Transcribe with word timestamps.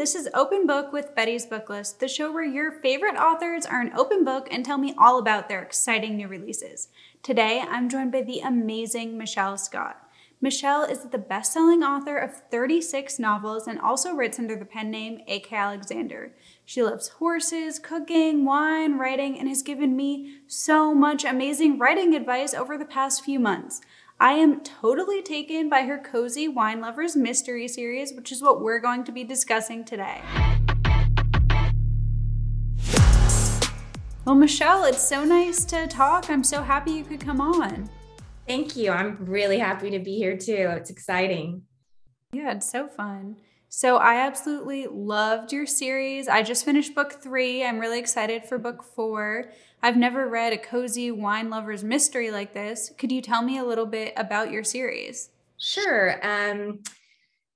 This 0.00 0.14
is 0.14 0.30
Open 0.32 0.66
Book 0.66 0.94
with 0.94 1.14
Betty's 1.14 1.44
Book 1.44 1.68
List, 1.68 2.00
the 2.00 2.08
show 2.08 2.32
where 2.32 2.42
your 2.42 2.72
favorite 2.72 3.16
authors 3.16 3.66
are 3.66 3.82
an 3.82 3.92
open 3.94 4.24
book 4.24 4.48
and 4.50 4.64
tell 4.64 4.78
me 4.78 4.94
all 4.96 5.18
about 5.18 5.50
their 5.50 5.60
exciting 5.60 6.16
new 6.16 6.26
releases. 6.26 6.88
Today, 7.22 7.62
I'm 7.68 7.90
joined 7.90 8.10
by 8.10 8.22
the 8.22 8.40
amazing 8.40 9.18
Michele 9.18 9.58
Scott. 9.58 10.08
Michele 10.40 10.84
is 10.84 11.00
the 11.00 11.18
best 11.18 11.52
selling 11.52 11.82
author 11.82 12.16
of 12.16 12.48
36 12.50 13.18
novels 13.18 13.66
and 13.66 13.78
also 13.78 14.14
writes 14.14 14.38
under 14.38 14.56
the 14.56 14.64
pen 14.64 14.90
name 14.90 15.20
A.K. 15.28 15.54
Alexander. 15.54 16.32
She 16.64 16.82
loves 16.82 17.08
horses, 17.08 17.78
cooking, 17.78 18.46
wine, 18.46 18.96
writing, 18.96 19.38
and 19.38 19.50
has 19.50 19.60
given 19.60 19.96
me 19.96 20.38
so 20.46 20.94
much 20.94 21.26
amazing 21.26 21.78
writing 21.78 22.14
advice 22.14 22.54
over 22.54 22.78
the 22.78 22.86
past 22.86 23.22
few 23.22 23.38
months. 23.38 23.82
I 24.22 24.32
am 24.32 24.60
totally 24.60 25.22
taken 25.22 25.70
by 25.70 25.84
her 25.84 25.96
cozy 25.96 26.46
wine 26.46 26.82
lovers 26.82 27.16
mystery 27.16 27.66
series, 27.66 28.12
which 28.12 28.30
is 28.30 28.42
what 28.42 28.60
we're 28.60 28.78
going 28.78 29.02
to 29.04 29.12
be 29.12 29.24
discussing 29.24 29.82
today. 29.82 30.20
Well, 34.26 34.34
Michele, 34.34 34.84
it's 34.84 35.08
so 35.08 35.24
nice 35.24 35.64
to 35.64 35.86
talk. 35.86 36.28
I'm 36.28 36.44
so 36.44 36.62
happy 36.62 36.90
you 36.90 37.04
could 37.04 37.20
come 37.20 37.40
on. 37.40 37.88
Thank 38.46 38.76
you. 38.76 38.90
I'm 38.90 39.16
really 39.24 39.58
happy 39.58 39.88
to 39.88 39.98
be 39.98 40.18
here 40.18 40.36
too. 40.36 40.68
It's 40.76 40.90
exciting. 40.90 41.62
Yeah, 42.30 42.52
it's 42.52 42.70
so 42.70 42.88
fun. 42.88 43.36
So, 43.72 43.98
I 43.98 44.16
absolutely 44.16 44.88
loved 44.88 45.52
your 45.52 45.64
series. 45.64 46.26
I 46.26 46.42
just 46.42 46.64
finished 46.64 46.92
book 46.94 47.22
three. 47.22 47.64
I'm 47.64 47.78
really 47.78 48.00
excited 48.00 48.44
for 48.44 48.58
book 48.58 48.82
four. 48.82 49.52
I've 49.80 49.96
never 49.96 50.28
read 50.28 50.52
a 50.52 50.58
cozy 50.58 51.12
wine 51.12 51.50
lover's 51.50 51.84
mystery 51.84 52.32
like 52.32 52.52
this. 52.52 52.90
Could 52.98 53.12
you 53.12 53.22
tell 53.22 53.42
me 53.42 53.58
a 53.58 53.64
little 53.64 53.86
bit 53.86 54.12
about 54.16 54.50
your 54.50 54.64
series? 54.64 55.30
Sure. 55.58 56.18
Um, 56.26 56.80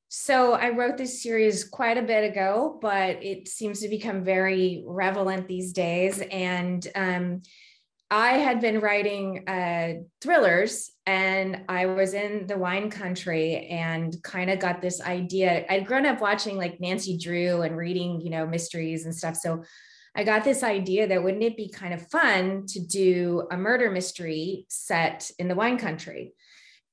so, 0.09 0.55
I 0.55 0.71
wrote 0.71 0.99
this 0.99 1.23
series 1.23 1.65
quite 1.65 1.99
a 1.99 2.03
bit 2.03 2.31
ago, 2.31 2.79
but 2.81 3.23
it 3.23 3.49
seems 3.49 3.81
to 3.81 3.89
become 3.89 4.25
very 4.25 4.85
relevant 4.87 5.49
these 5.49 5.73
days. 5.73 6.23
And 6.31 6.87
um, 6.95 7.43
I 8.15 8.35
had 8.35 8.61
been 8.61 8.79
writing 8.79 9.43
uh, 9.49 9.95
thrillers 10.21 10.93
and 11.05 11.63
I 11.69 11.87
was 11.87 12.15
in 12.15 12.47
the 12.47 12.57
wine 12.57 12.89
country 12.89 13.67
and 13.67 14.17
kind 14.23 14.51
of 14.51 14.61
got 14.61 14.81
this 14.81 15.01
idea. 15.01 15.67
I'd 15.69 15.85
grown 15.85 16.07
up 16.07 16.21
watching 16.21 16.57
like 16.57 16.81
Nancy 16.81 17.19
Drew 17.19 17.63
and 17.63 17.77
reading, 17.77 18.21
you 18.21 18.31
know, 18.31 18.47
mysteries 18.47 19.05
and 19.05 19.13
stuff. 19.13 19.35
So 19.35 19.65
I 20.15 20.23
got 20.23 20.45
this 20.45 20.63
idea 20.63 21.09
that 21.09 21.25
wouldn't 21.25 21.43
it 21.43 21.57
be 21.57 21.69
kind 21.69 21.93
of 21.93 22.09
fun 22.09 22.67
to 22.69 22.79
do 22.79 23.49
a 23.51 23.57
murder 23.57 23.91
mystery 23.91 24.67
set 24.69 25.29
in 25.41 25.49
the 25.49 25.57
wine 25.57 25.77
country? 25.77 26.35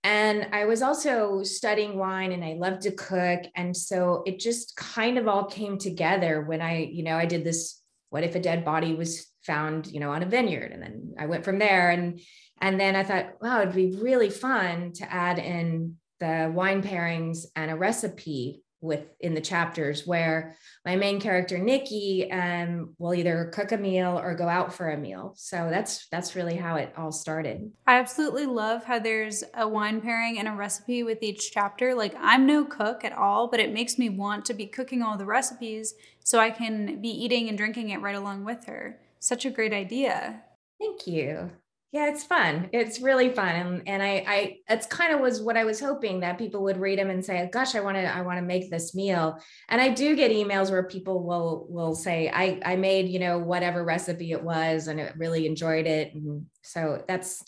And 0.04 0.48
I 0.52 0.66
was 0.66 0.82
also 0.82 1.44
studying 1.44 2.00
wine 2.00 2.32
and 2.32 2.44
I 2.44 2.54
love 2.54 2.80
to 2.80 2.92
cook. 2.94 3.42
And 3.56 3.78
so 3.78 4.24
it 4.26 4.40
just 4.40 4.76
kind 4.76 5.20
of 5.20 5.28
all 5.28 5.46
came 5.46 5.78
together 5.78 6.42
when 6.42 6.62
I, 6.62 6.90
you 6.92 7.04
know, 7.04 7.16
I 7.16 7.28
did 7.28 7.44
this 7.44 7.80
what 8.10 8.24
if 8.24 8.34
a 8.34 8.40
dead 8.40 8.66
body 8.66 8.96
was 8.96 9.31
found 9.46 9.88
you 9.88 10.00
know 10.00 10.12
on 10.12 10.24
a 10.24 10.26
vineyard 10.26 10.72
and 10.72 10.82
then 10.82 11.14
i 11.20 11.26
went 11.26 11.44
from 11.44 11.60
there 11.60 11.90
and 11.90 12.20
and 12.62 12.80
then 12.80 12.96
i 12.96 13.04
thought 13.04 13.34
wow 13.42 13.62
it'd 13.62 13.74
be 13.74 13.98
really 14.02 14.30
fun 14.30 14.92
to 14.94 15.12
add 15.12 15.40
in 15.40 15.96
the 16.20 16.52
wine 16.54 16.82
pairings 16.82 17.46
and 17.56 17.72
a 17.72 17.76
recipe 17.76 18.64
with 18.82 19.06
in 19.20 19.36
the 19.36 19.42
chapters 19.42 20.08
where 20.08 20.56
my 20.86 20.96
main 20.96 21.22
character 21.22 21.58
nikki 21.58 22.30
um, 22.32 22.96
will 22.98 23.14
either 23.14 23.52
cook 23.54 23.72
a 23.72 23.78
meal 23.78 24.20
or 24.20 24.34
go 24.34 24.48
out 24.48 24.74
for 24.74 24.90
a 24.90 24.98
meal. 24.98 25.34
So 25.38 25.68
that's 25.70 26.08
that's 26.08 26.36
really 26.36 26.56
how 26.56 26.76
it 26.76 26.92
all 26.98 27.12
started. 27.12 27.72
I 27.86 28.00
absolutely 28.00 28.48
love 28.48 28.84
how 28.84 28.98
there's 28.98 29.44
a 29.54 29.68
wine 29.68 30.02
pairing 30.02 30.40
and 30.40 30.48
a 30.48 30.52
recipe 30.52 31.04
with 31.04 31.22
each 31.22 31.52
chapter. 31.52 31.94
Like 31.94 32.16
i'm 32.20 32.48
no 32.48 32.66
cook 32.66 33.06
at 33.06 33.14
all 33.14 33.48
but 33.48 33.60
it 33.60 33.74
makes 33.74 34.00
me 34.00 34.10
want 34.10 34.46
to 34.46 34.54
be 34.54 34.66
cooking 34.66 35.02
all 35.02 35.18
the 35.18 35.26
recipes 35.26 35.94
so 36.24 36.40
i 36.40 36.50
can 36.50 37.02
be 37.02 37.10
eating 37.10 37.50
and 37.50 37.58
drinking 37.58 37.90
it 37.90 38.02
right 38.02 38.16
along 38.16 38.44
with 38.44 38.66
her 38.66 39.00
such 39.22 39.46
a 39.46 39.52
great 39.52 39.72
idea. 39.72 40.42
Thank 40.80 41.08
you. 41.08 41.52
Yeah, 41.92 42.08
it's 42.08 42.24
fun. 42.24 42.70
It's 42.72 43.02
really 43.02 43.30
fun. 43.34 43.50
And, 43.50 43.84
and 43.86 44.02
I, 44.02 44.24
I, 44.26 44.58
it's 44.70 44.86
kind 44.86 45.14
of 45.14 45.20
was 45.20 45.42
what 45.42 45.58
I 45.58 45.66
was 45.66 45.80
hoping 45.80 46.22
that 46.22 46.38
people 46.38 46.64
would 46.64 46.78
read 46.78 46.98
them 46.98 47.10
and 47.10 47.24
say, 47.24 47.50
gosh, 47.52 47.76
I 47.76 47.82
want 47.82 47.98
to, 47.98 48.04
I 48.04 48.22
want 48.22 48.38
to 48.38 48.46
make 48.46 48.72
this 48.72 48.96
meal. 48.96 49.38
And 49.68 49.82
I 49.82 49.90
do 49.90 50.16
get 50.16 50.32
emails 50.32 50.72
where 50.72 50.84
people 50.84 51.22
will, 51.22 51.68
will 51.70 51.94
say, 51.94 52.30
I, 52.34 52.62
I 52.66 52.78
made, 52.78 53.10
you 53.10 53.20
know, 53.20 53.38
whatever 53.38 53.84
recipe 53.84 54.32
it 54.32 54.42
was 54.42 54.88
and 54.88 55.02
it 55.02 55.14
really 55.18 55.46
enjoyed 55.46 55.86
it. 55.86 56.14
And 56.16 56.46
so 56.62 57.04
that's, 57.10 57.44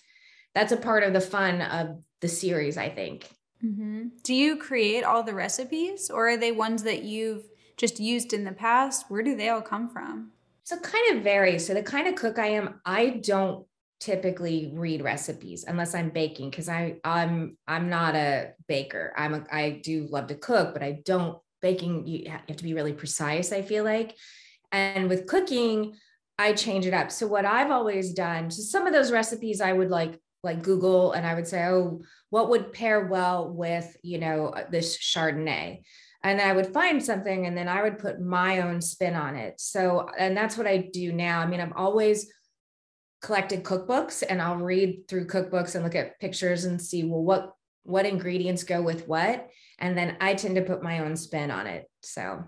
that's 0.54 0.74
a 0.74 0.78
part 0.78 1.04
of 1.04 1.14
the 1.14 1.22
fun 1.22 1.62
of 1.62 2.04
the 2.20 2.28
series, 2.28 2.78
I 2.78 2.90
think. 2.90 3.30
Mm-hmm. 3.64 4.08
Do 4.24 4.34
you 4.34 4.58
create 4.58 5.06
all 5.06 5.24
the 5.24 5.34
recipes 5.34 6.10
or 6.10 6.28
are 6.28 6.38
they 6.38 6.52
ones 6.52 6.84
that 6.84 7.04
you've 7.04 7.46
just 7.78 7.98
used 7.98 8.34
in 8.34 8.44
the 8.44 8.52
past? 8.52 9.06
Where 9.08 9.24
do 9.24 9.38
they 9.38 9.48
all 9.48 9.62
come 9.62 9.90
from? 9.90 10.33
So 10.64 10.78
kind 10.78 11.18
of 11.18 11.24
varies. 11.24 11.68
So 11.68 11.74
the 11.74 11.84
kind 11.84 12.08
of 12.08 12.16
cook 12.16 12.40
I 12.40 12.48
am, 12.48 12.80
I 12.86 13.10
don't 13.10 13.66
typically 14.00 14.70
read 14.74 15.02
recipes 15.02 15.64
unless 15.66 15.96
I'm 15.96 16.10
baking 16.10 16.50
because 16.50 16.68
I 16.68 16.98
I'm 17.06 17.58
I'm 17.68 17.90
not 17.90 18.16
a 18.16 18.52
baker. 18.68 19.14
I'm 19.16 19.34
a 19.34 19.46
I 19.52 19.82
do 19.84 20.08
love 20.10 20.28
to 20.28 20.36
cook, 20.36 20.74
but 20.74 20.84
I 20.84 21.00
don't 21.06 21.38
baking 21.62 22.06
you 22.08 22.30
have 22.30 22.46
to 22.58 22.64
be 22.64 22.74
really 22.74 22.94
precise, 22.94 23.52
I 23.52 23.62
feel 23.62 23.84
like. 23.84 24.16
And 24.72 25.08
with 25.08 25.28
cooking, 25.28 25.96
I 26.38 26.54
change 26.54 26.86
it 26.86 26.94
up. 26.94 27.12
So 27.12 27.28
what 27.28 27.46
I've 27.46 27.72
always 27.72 28.14
done, 28.14 28.52
so 28.52 28.62
some 28.62 28.88
of 28.88 28.94
those 28.94 29.12
recipes 29.12 29.62
I 29.62 29.72
would 29.72 29.90
like 29.90 30.20
like 30.44 30.62
Google 30.64 31.14
and 31.14 31.26
I 31.26 31.36
would 31.36 31.48
say, 31.48 31.64
oh, 31.66 32.02
what 32.30 32.50
would 32.50 32.74
pair 32.74 33.06
well 33.08 33.50
with, 33.50 33.96
you 34.04 34.18
know, 34.18 34.48
uh, 34.48 34.64
this 34.70 34.98
Chardonnay? 34.98 35.84
And 36.24 36.40
I 36.40 36.54
would 36.54 36.74
find 36.74 37.04
something 37.04 37.46
and 37.46 37.58
then 37.58 37.68
I 37.68 37.84
would 37.84 38.00
put 38.00 38.22
my 38.22 38.62
own 38.62 38.82
spin 38.82 39.14
on 39.14 39.36
it. 39.36 39.60
So, 39.60 40.08
and 40.18 40.36
that's 40.36 40.58
what 40.58 40.68
I 40.68 40.78
do 40.78 41.12
now. 41.12 41.40
I 41.40 41.46
mean, 41.46 41.60
I've 41.60 41.74
always 41.76 42.32
collected 43.22 43.64
cookbooks 43.64 44.24
and 44.28 44.42
I'll 44.42 44.58
read 44.58 45.08
through 45.08 45.28
cookbooks 45.28 45.76
and 45.76 45.84
look 45.84 45.96
at 45.96 46.20
pictures 46.20 46.66
and 46.66 46.82
see, 46.82 47.04
well, 47.04 47.24
what 47.24 47.52
what 47.86 48.06
ingredients 48.06 48.64
go 48.64 48.82
with 48.82 49.10
what 49.10 49.50
and 49.78 49.98
then 49.98 50.16
I 50.22 50.36
tend 50.36 50.56
to 50.56 50.62
put 50.62 50.82
my 50.82 51.00
own 51.00 51.18
spin 51.18 51.52
on 51.52 51.68
it. 51.68 51.90
So, 52.02 52.44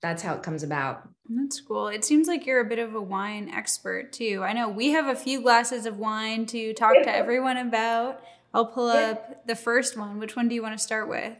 that's 0.00 0.22
how 0.22 0.34
it 0.34 0.42
comes 0.42 0.62
about. 0.62 1.08
That's 1.28 1.60
cool. 1.60 1.88
It 1.88 2.04
seems 2.04 2.28
like 2.28 2.46
you're 2.46 2.60
a 2.60 2.68
bit 2.68 2.78
of 2.78 2.94
a 2.94 3.00
wine 3.00 3.48
expert 3.48 4.12
too. 4.12 4.42
I 4.44 4.52
know 4.52 4.68
we 4.68 4.90
have 4.90 5.06
a 5.06 5.16
few 5.16 5.42
glasses 5.42 5.86
of 5.86 5.98
wine 5.98 6.46
to 6.46 6.72
talk 6.74 6.94
to 7.02 7.14
everyone 7.14 7.56
about. 7.56 8.22
I'll 8.54 8.66
pull 8.66 8.88
up 8.88 9.46
the 9.46 9.56
first 9.56 9.96
one. 9.96 10.18
Which 10.18 10.36
one 10.36 10.48
do 10.48 10.54
you 10.54 10.62
want 10.62 10.78
to 10.78 10.82
start 10.82 11.08
with? 11.08 11.34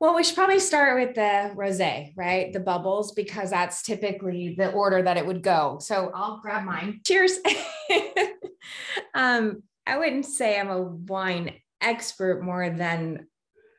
Well, 0.00 0.16
we 0.16 0.24
should 0.24 0.34
probably 0.34 0.60
start 0.60 0.98
with 0.98 1.14
the 1.14 1.52
rosé, 1.54 2.12
right? 2.16 2.50
The 2.50 2.58
bubbles, 2.58 3.12
because 3.12 3.50
that's 3.50 3.82
typically 3.82 4.54
the 4.56 4.72
order 4.72 5.02
that 5.02 5.18
it 5.18 5.26
would 5.26 5.42
go. 5.42 5.78
So 5.78 6.10
I'll 6.14 6.40
grab 6.40 6.64
mine. 6.64 7.00
Cheers. 7.04 7.38
um, 9.14 9.62
I 9.86 9.98
wouldn't 9.98 10.24
say 10.24 10.58
I'm 10.58 10.70
a 10.70 10.82
wine 10.82 11.52
expert 11.82 12.42
more 12.42 12.70
than 12.70 13.26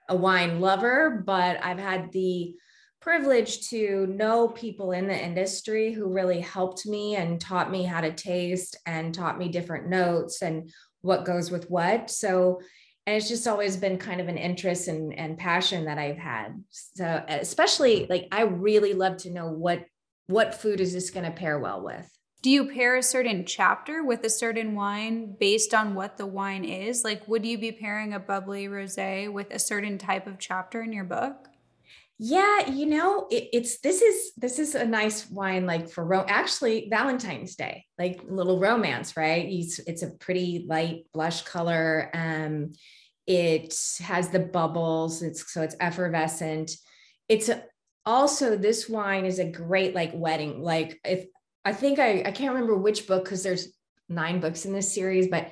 a 0.09 0.15
wine 0.15 0.59
lover, 0.59 1.23
but 1.25 1.63
I've 1.63 1.79
had 1.79 2.11
the 2.11 2.53
privilege 2.99 3.69
to 3.69 4.05
know 4.05 4.47
people 4.47 4.91
in 4.91 5.07
the 5.07 5.19
industry 5.19 5.91
who 5.91 6.13
really 6.13 6.39
helped 6.39 6.85
me 6.85 7.15
and 7.15 7.41
taught 7.41 7.71
me 7.71 7.81
how 7.81 7.99
to 7.99 8.13
taste 8.13 8.77
and 8.85 9.11
taught 9.11 9.39
me 9.39 9.49
different 9.49 9.89
notes 9.89 10.43
and 10.43 10.69
what 11.01 11.25
goes 11.25 11.49
with 11.49 11.67
what. 11.71 12.11
So 12.11 12.61
and 13.07 13.15
it's 13.15 13.27
just 13.27 13.47
always 13.47 13.77
been 13.77 13.97
kind 13.97 14.21
of 14.21 14.27
an 14.27 14.37
interest 14.37 14.87
and, 14.87 15.13
and 15.13 15.37
passion 15.37 15.85
that 15.85 15.97
I've 15.97 16.17
had. 16.17 16.63
So 16.69 17.23
especially 17.27 18.05
like 18.09 18.27
I 18.31 18.43
really 18.43 18.93
love 18.93 19.17
to 19.17 19.31
know 19.31 19.49
what 19.49 19.85
what 20.27 20.53
food 20.53 20.79
is 20.79 20.93
this 20.93 21.09
going 21.09 21.25
to 21.25 21.31
pair 21.31 21.59
well 21.59 21.83
with. 21.83 22.07
Do 22.41 22.49
you 22.49 22.71
pair 22.71 22.95
a 22.95 23.03
certain 23.03 23.45
chapter 23.45 24.03
with 24.03 24.23
a 24.23 24.29
certain 24.29 24.75
wine 24.75 25.35
based 25.39 25.73
on 25.73 25.93
what 25.93 26.17
the 26.17 26.25
wine 26.25 26.63
is? 26.63 27.03
Like 27.03 27.27
would 27.27 27.45
you 27.45 27.57
be 27.57 27.71
pairing 27.71 28.13
a 28.13 28.19
bubbly 28.19 28.67
rosé 28.67 29.31
with 29.31 29.51
a 29.51 29.59
certain 29.59 29.97
type 29.97 30.27
of 30.27 30.37
chapter 30.39 30.81
in 30.81 30.93
your 30.93 31.03
book? 31.03 31.47
Yeah, 32.23 32.69
you 32.69 32.85
know, 32.85 33.25
it, 33.31 33.49
it's 33.51 33.79
this 33.79 34.03
is 34.03 34.33
this 34.37 34.59
is 34.59 34.75
a 34.75 34.85
nice 34.85 35.27
wine 35.27 35.65
like 35.65 35.89
for 35.89 36.05
ro- 36.05 36.25
actually 36.27 36.87
Valentine's 36.87 37.55
Day, 37.55 37.85
like 37.97 38.21
little 38.29 38.59
romance, 38.59 39.17
right? 39.17 39.47
It's, 39.49 39.79
it's 39.79 40.03
a 40.03 40.11
pretty 40.11 40.67
light 40.69 41.05
blush 41.13 41.41
color. 41.41 42.11
Um, 42.13 42.73
it 43.31 43.73
has 44.01 44.29
the 44.29 44.39
bubbles. 44.39 45.21
It's 45.21 45.53
so 45.53 45.61
it's 45.61 45.75
effervescent. 45.79 46.71
It's 47.29 47.47
a, 47.47 47.63
also 48.05 48.57
this 48.57 48.89
wine 48.89 49.25
is 49.25 49.39
a 49.39 49.49
great 49.49 49.95
like 49.95 50.11
wedding. 50.13 50.61
Like 50.61 50.99
if 51.05 51.25
I 51.63 51.71
think 51.71 51.97
I 51.97 52.23
I 52.25 52.31
can't 52.31 52.53
remember 52.53 52.75
which 52.75 53.07
book 53.07 53.23
because 53.23 53.43
there's 53.43 53.69
nine 54.09 54.41
books 54.41 54.65
in 54.65 54.73
this 54.73 54.93
series, 54.93 55.29
but 55.29 55.51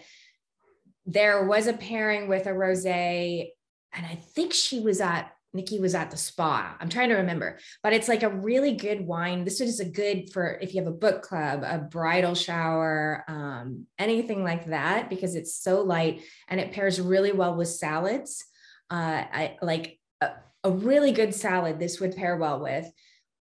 there 1.05 1.47
was 1.47 1.67
a 1.67 1.73
pairing 1.73 2.27
with 2.27 2.47
a 2.47 2.51
rosé, 2.51 3.49
and 3.93 4.05
I 4.05 4.15
think 4.15 4.53
she 4.53 4.81
was 4.81 4.99
at 4.99 5.31
Nikki 5.53 5.79
was 5.79 5.95
at 5.95 6.11
the 6.11 6.17
spa. 6.17 6.77
I'm 6.79 6.89
trying 6.89 7.09
to 7.09 7.15
remember, 7.15 7.57
but 7.81 7.93
it's 7.93 8.07
like 8.07 8.23
a 8.23 8.29
really 8.29 8.75
good 8.75 9.01
wine. 9.01 9.43
This 9.43 9.61
is 9.61 9.79
a 9.79 9.85
good 9.85 10.31
for 10.31 10.59
if 10.61 10.73
you 10.73 10.81
have 10.81 10.91
a 10.91 10.95
book 10.95 11.23
club, 11.23 11.63
a 11.63 11.79
bridal 11.79 12.35
shower, 12.35 13.23
um, 13.27 13.87
anything 13.97 14.43
like 14.43 14.67
that, 14.67 15.09
because 15.09 15.35
it's 15.35 15.55
so 15.55 15.81
light 15.81 16.21
and 16.47 16.59
it 16.59 16.71
pairs 16.71 17.01
really 17.01 17.31
well 17.31 17.55
with 17.55 17.67
salads. 17.67 18.45
Uh, 18.91 19.23
I 19.31 19.57
like 19.61 19.99
a, 20.21 20.29
a 20.63 20.71
really 20.71 21.11
good 21.11 21.33
salad. 21.33 21.79
This 21.79 21.99
would 21.99 22.15
pair 22.15 22.37
well 22.37 22.59
with. 22.59 22.85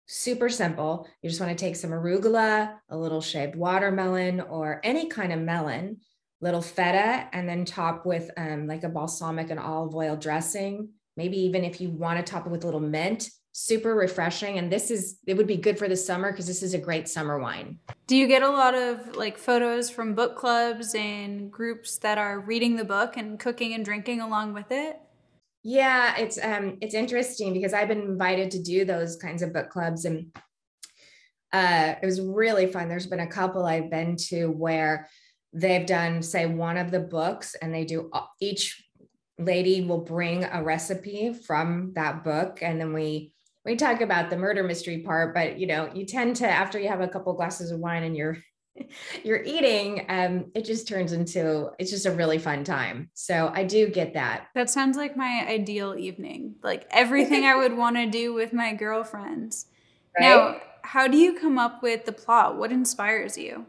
super 0.10 0.50
simple. 0.50 1.08
You 1.22 1.30
just 1.30 1.40
want 1.40 1.56
to 1.56 1.66
take 1.66 1.76
some 1.76 1.92
arugula, 1.92 2.76
a 2.90 2.98
little 2.98 3.22
shaved 3.22 3.56
watermelon, 3.56 4.42
or 4.42 4.82
any 4.84 5.08
kind 5.08 5.32
of 5.32 5.40
melon, 5.40 5.98
little 6.42 6.62
feta, 6.64 7.28
and 7.32 7.48
then 7.48 7.64
top 7.64 8.06
with 8.06 8.32
um, 8.36 8.66
like 8.66 8.84
a 8.84 8.90
balsamic 8.90 9.52
and 9.52 9.60
olive 9.60 9.94
oil 9.94 10.16
dressing. 10.16 10.90
Maybe 11.20 11.38
even 11.40 11.66
if 11.66 11.82
you 11.82 11.90
want 11.90 12.18
to 12.18 12.32
top 12.32 12.46
it 12.46 12.50
with 12.50 12.64
a 12.64 12.66
little 12.66 12.80
mint, 12.80 13.30
super 13.52 13.94
refreshing. 13.94 14.58
And 14.58 14.72
this 14.72 14.90
is, 14.90 15.20
it 15.28 15.36
would 15.36 15.48
be 15.48 15.58
good 15.58 15.78
for 15.78 15.90
the 15.90 15.96
summer 15.98 16.32
because 16.32 16.48
this 16.48 16.64
is 16.64 16.74
a 16.74 16.78
great 16.78 17.10
summer 17.10 17.38
wine. 17.38 17.80
Do 18.08 18.16
you 18.16 18.26
get 18.26 18.42
a 18.42 18.50
lot 18.50 18.74
of 18.74 19.18
like 19.18 19.38
photos 19.38 19.90
from 19.90 20.16
book 20.16 20.38
clubs 20.38 20.96
and 20.96 21.52
groups 21.52 21.98
that 21.98 22.18
are 22.18 22.40
reading 22.40 22.78
the 22.78 22.86
book 22.86 23.18
and 23.18 23.38
cooking 23.38 23.74
and 23.74 23.84
drinking 23.84 24.22
along 24.22 24.54
with 24.54 24.72
it? 24.72 24.98
Yeah, 25.62 26.16
it's 26.16 26.40
um 26.42 26.78
it's 26.80 26.96
interesting 26.96 27.52
because 27.52 27.74
I've 27.74 27.90
been 27.90 28.04
invited 28.04 28.52
to 28.52 28.64
do 28.64 28.86
those 28.86 29.18
kinds 29.18 29.42
of 29.42 29.52
book 29.52 29.70
clubs 29.70 30.06
and 30.06 30.34
uh 31.52 31.96
it 32.02 32.06
was 32.06 32.22
really 32.22 32.68
fun. 32.68 32.88
There's 32.88 33.08
been 33.08 33.20
a 33.20 33.28
couple 33.28 33.66
I've 33.66 33.90
been 33.90 34.16
to 34.30 34.46
where 34.48 35.10
they've 35.52 35.86
done 35.86 36.22
say 36.22 36.46
one 36.46 36.78
of 36.78 36.92
the 36.92 37.02
books 37.02 37.56
and 37.62 37.74
they 37.74 37.84
do 37.84 38.10
each 38.40 38.89
lady 39.40 39.82
will 39.82 40.02
bring 40.02 40.44
a 40.44 40.62
recipe 40.62 41.34
from 41.34 41.94
that 41.96 42.24
book 42.24 42.60
and 42.62 42.80
then 42.80 42.94
we 42.94 43.34
we 43.66 43.76
talk 43.76 44.02
about 44.02 44.30
the 44.30 44.38
murder 44.38 44.64
mystery 44.64 45.00
part 45.00 45.34
but 45.34 45.58
you 45.58 45.68
know 45.68 45.90
you 45.94 46.06
tend 46.06 46.36
to 46.36 46.48
after 46.48 46.80
you 46.80 46.88
have 46.88 47.02
a 47.02 47.08
couple 47.08 47.34
glasses 47.34 47.72
of 47.72 47.80
wine 47.80 48.04
and 48.04 48.16
you're 48.16 48.38
you're 49.24 49.44
eating, 49.44 50.06
um, 50.10 50.52
it 50.56 50.66
just 50.66 50.88
turns 50.88 51.14
into 51.14 51.70
it's 51.80 51.92
just 51.92 52.06
a 52.06 52.12
really 52.12 52.38
fun 52.38 52.64
time. 52.64 53.10
So 53.14 53.52
I 53.54 53.64
do 53.64 53.88
get 53.90 54.14
that. 54.14 54.48
That 54.56 54.70
sounds 54.70 54.98
like 54.98 55.16
my 55.18 55.46
ideal 55.48 55.96
evening. 55.98 56.56
Like 56.64 56.88
everything 56.92 57.46
I 57.46 57.56
would 57.56 57.76
want 57.76 57.96
to 57.98 58.06
do 58.06 58.34
with 58.34 58.54
my 58.54 58.74
girlfriends. 58.74 59.68
Right? 60.20 60.28
Now, 60.28 60.62
how 60.84 61.08
do 61.08 61.18
you 61.18 61.40
come 61.40 61.58
up 61.58 61.84
with 61.84 62.06
the 62.06 62.12
plot? 62.12 62.58
What 62.58 62.72
inspires 62.72 63.38
you? 63.38 63.66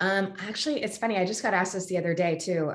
Um, 0.00 0.34
actually, 0.46 0.82
it's 0.82 0.98
funny. 0.98 1.16
I 1.16 1.24
just 1.24 1.42
got 1.42 1.54
asked 1.54 1.72
this 1.72 1.86
the 1.86 1.98
other 1.98 2.14
day 2.14 2.36
too. 2.36 2.72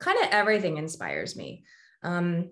Kind 0.00 0.18
of 0.22 0.30
everything 0.30 0.76
inspires 0.76 1.36
me. 1.36 1.64
Um, 2.02 2.50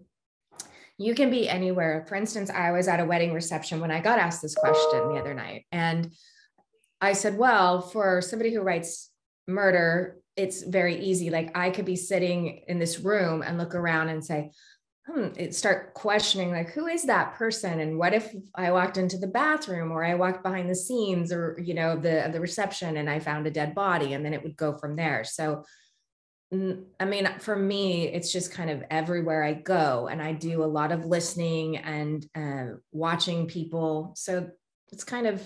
you 0.99 1.15
can 1.15 1.31
be 1.31 1.49
anywhere. 1.49 2.05
For 2.09 2.15
instance, 2.15 2.51
I 2.51 2.73
was 2.73 2.89
at 2.89 3.01
a 3.01 3.05
wedding 3.05 3.33
reception 3.33 3.81
when 3.81 3.91
I 3.91 4.01
got 4.01 4.19
asked 4.19 4.43
this 4.43 4.55
question 4.55 5.09
the 5.09 5.21
other 5.21 5.35
night, 5.35 5.67
and 5.71 6.11
I 7.01 7.13
said, 7.13 7.37
well, 7.37 7.83
for 7.83 8.23
somebody 8.23 8.53
who 8.53 8.63
writes 8.63 9.11
murder, 9.47 10.19
it's 10.37 10.63
very 10.63 10.99
easy. 11.05 11.31
Like 11.31 11.57
I 11.57 11.71
could 11.71 11.85
be 11.85 11.97
sitting 11.97 12.63
in 12.69 12.79
this 12.79 13.01
room 13.01 13.43
and 13.43 13.59
look 13.59 13.75
around 13.75 14.09
and 14.09 14.25
say, 14.25 14.51
hmm, 15.07 15.29
it 15.37 15.55
start 15.55 15.95
questioning 15.95 16.51
like 16.51 16.71
who 16.71 16.87
is 16.87 17.05
that 17.05 17.35
person 17.35 17.81
and 17.81 17.97
what 17.97 18.13
if 18.13 18.35
I 18.55 18.73
walked 18.73 18.97
into 18.97 19.19
the 19.19 19.29
bathroom 19.29 19.93
or 19.93 20.05
I 20.05 20.15
walked 20.15 20.43
behind 20.43 20.69
the 20.69 20.75
scenes 20.75 21.33
or 21.33 21.57
you 21.63 21.75
know 21.75 21.97
the 21.97 22.29
the 22.33 22.41
reception 22.41 22.97
and 22.97 23.09
I 23.09 23.21
found 23.21 23.47
a 23.47 23.51
dead 23.51 23.75
body 23.75 24.15
and 24.15 24.25
then 24.25 24.35
it 24.35 24.43
would 24.43 24.57
go 24.57 24.77
from 24.77 24.97
there. 24.97 25.23
So 25.23 25.65
I 26.53 27.05
mean, 27.05 27.29
for 27.41 27.57
me, 27.57 28.07
it's 28.07 28.33
just 28.33 28.53
kind 28.53 28.71
of 28.71 28.85
everywhere 28.91 29.43
I 29.43 29.55
go, 29.55 30.07
and 30.07 30.23
I 30.23 30.33
do 30.33 30.63
a 30.63 30.67
lot 30.67 30.93
of 30.93 31.05
listening 31.05 31.79
and 31.79 32.25
uh, 32.37 32.77
watching 32.93 33.47
people. 33.47 34.13
So 34.17 34.49
it's 34.93 35.03
kind 35.03 35.27
of 35.27 35.43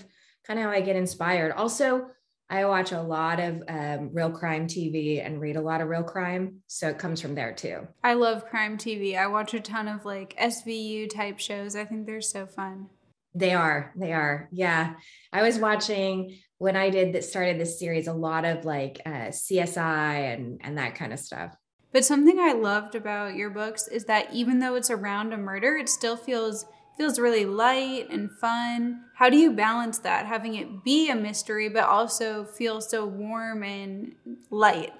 kind 0.47 0.59
of 0.59 0.67
how 0.67 0.71
I 0.71 0.83
get 0.83 0.97
inspired. 0.97 1.53
Also, 1.53 2.09
I 2.51 2.65
watch 2.65 2.91
a 2.91 3.01
lot 3.01 3.39
of 3.39 3.63
um, 3.69 4.11
real 4.13 4.31
crime 4.31 4.67
TV 4.67 5.25
and 5.25 5.41
read 5.41 5.57
a 5.57 5.61
lot 5.61 5.81
of 5.81 5.89
real 5.89 6.03
crime. 6.03 6.57
So 6.67 6.89
it 6.89 6.99
comes 6.99 7.21
from 7.21 7.37
there 7.37 7.53
too. 7.53 7.87
I 8.03 8.15
love 8.15 8.47
crime 8.47 8.77
TV. 8.77 9.17
I 9.17 9.29
watch 9.29 9.55
a 9.55 9.61
ton 9.61 9.87
of 9.87 10.05
like 10.05 10.37
SVU 10.37 11.09
type 11.09 11.39
shows. 11.39 11.77
I 11.77 11.85
think 11.85 12.07
they're 12.07 12.21
so 12.21 12.47
fun. 12.47 12.89
They 13.35 13.55
are. 13.55 13.93
They 13.95 14.13
are. 14.13 14.49
Yeah. 14.51 14.95
I 15.33 15.43
was 15.43 15.59
watching 15.59 16.37
when 16.61 16.77
I 16.77 16.91
did 16.91 17.15
that 17.15 17.25
started 17.25 17.59
this 17.59 17.79
series, 17.79 18.07
a 18.07 18.13
lot 18.13 18.45
of 18.45 18.67
like 18.67 19.01
uh, 19.07 19.31
CSI 19.31 20.35
and, 20.35 20.61
and 20.63 20.77
that 20.77 20.95
kind 20.95 21.11
of 21.11 21.19
stuff. 21.19 21.57
But 21.91 22.05
something 22.05 22.39
I 22.39 22.53
loved 22.53 22.95
about 22.95 23.35
your 23.35 23.49
books 23.49 23.89
is 23.89 24.05
that 24.05 24.29
even 24.35 24.59
though 24.59 24.75
it's 24.75 24.91
around 24.91 25.33
a 25.33 25.39
murder, 25.39 25.79
it 25.79 25.89
still 25.89 26.19
feels 26.19 26.67
feels 26.99 27.19
really 27.19 27.47
light 27.47 28.11
and 28.11 28.31
fun. 28.31 29.01
How 29.17 29.31
do 29.31 29.39
you 29.39 29.53
balance 29.53 30.01
that, 30.01 30.27
having 30.27 30.57
it 30.57 30.85
be 30.85 31.09
a 31.09 31.15
mystery, 31.15 31.71
but 31.71 31.85
also 31.85 32.45
feel 32.45 32.83
so 32.83 33.07
warm 33.07 33.63
and 33.63 34.13
light? 34.51 34.93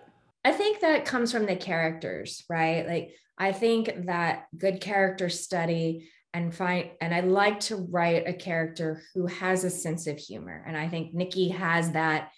I 0.43 0.53
think 0.53 0.81
that 0.81 1.05
comes 1.05 1.31
from 1.31 1.45
the 1.45 1.57
characters, 1.57 2.43
right? 2.49 2.87
Like, 2.87 3.11
I 3.37 3.53
think 3.53 4.07
that 4.07 4.47
good 4.57 4.81
character 4.81 5.29
study 5.29 6.09
and 6.33 6.55
find, 6.55 6.91
and 7.01 7.15
I 7.15 7.21
like 7.21 7.61
to 7.61 7.77
write 7.77 8.29
a 8.29 8.33
character 8.33 9.03
who 9.15 9.27
has 9.27 9.65
a 9.65 9.71
sense 9.71 10.07
of 10.07 10.19
humor. 10.19 10.65
And 10.67 10.77
I 10.77 10.89
think 10.89 11.13
Nikki 11.13 11.49
has 11.49 11.93
that, 11.93 12.31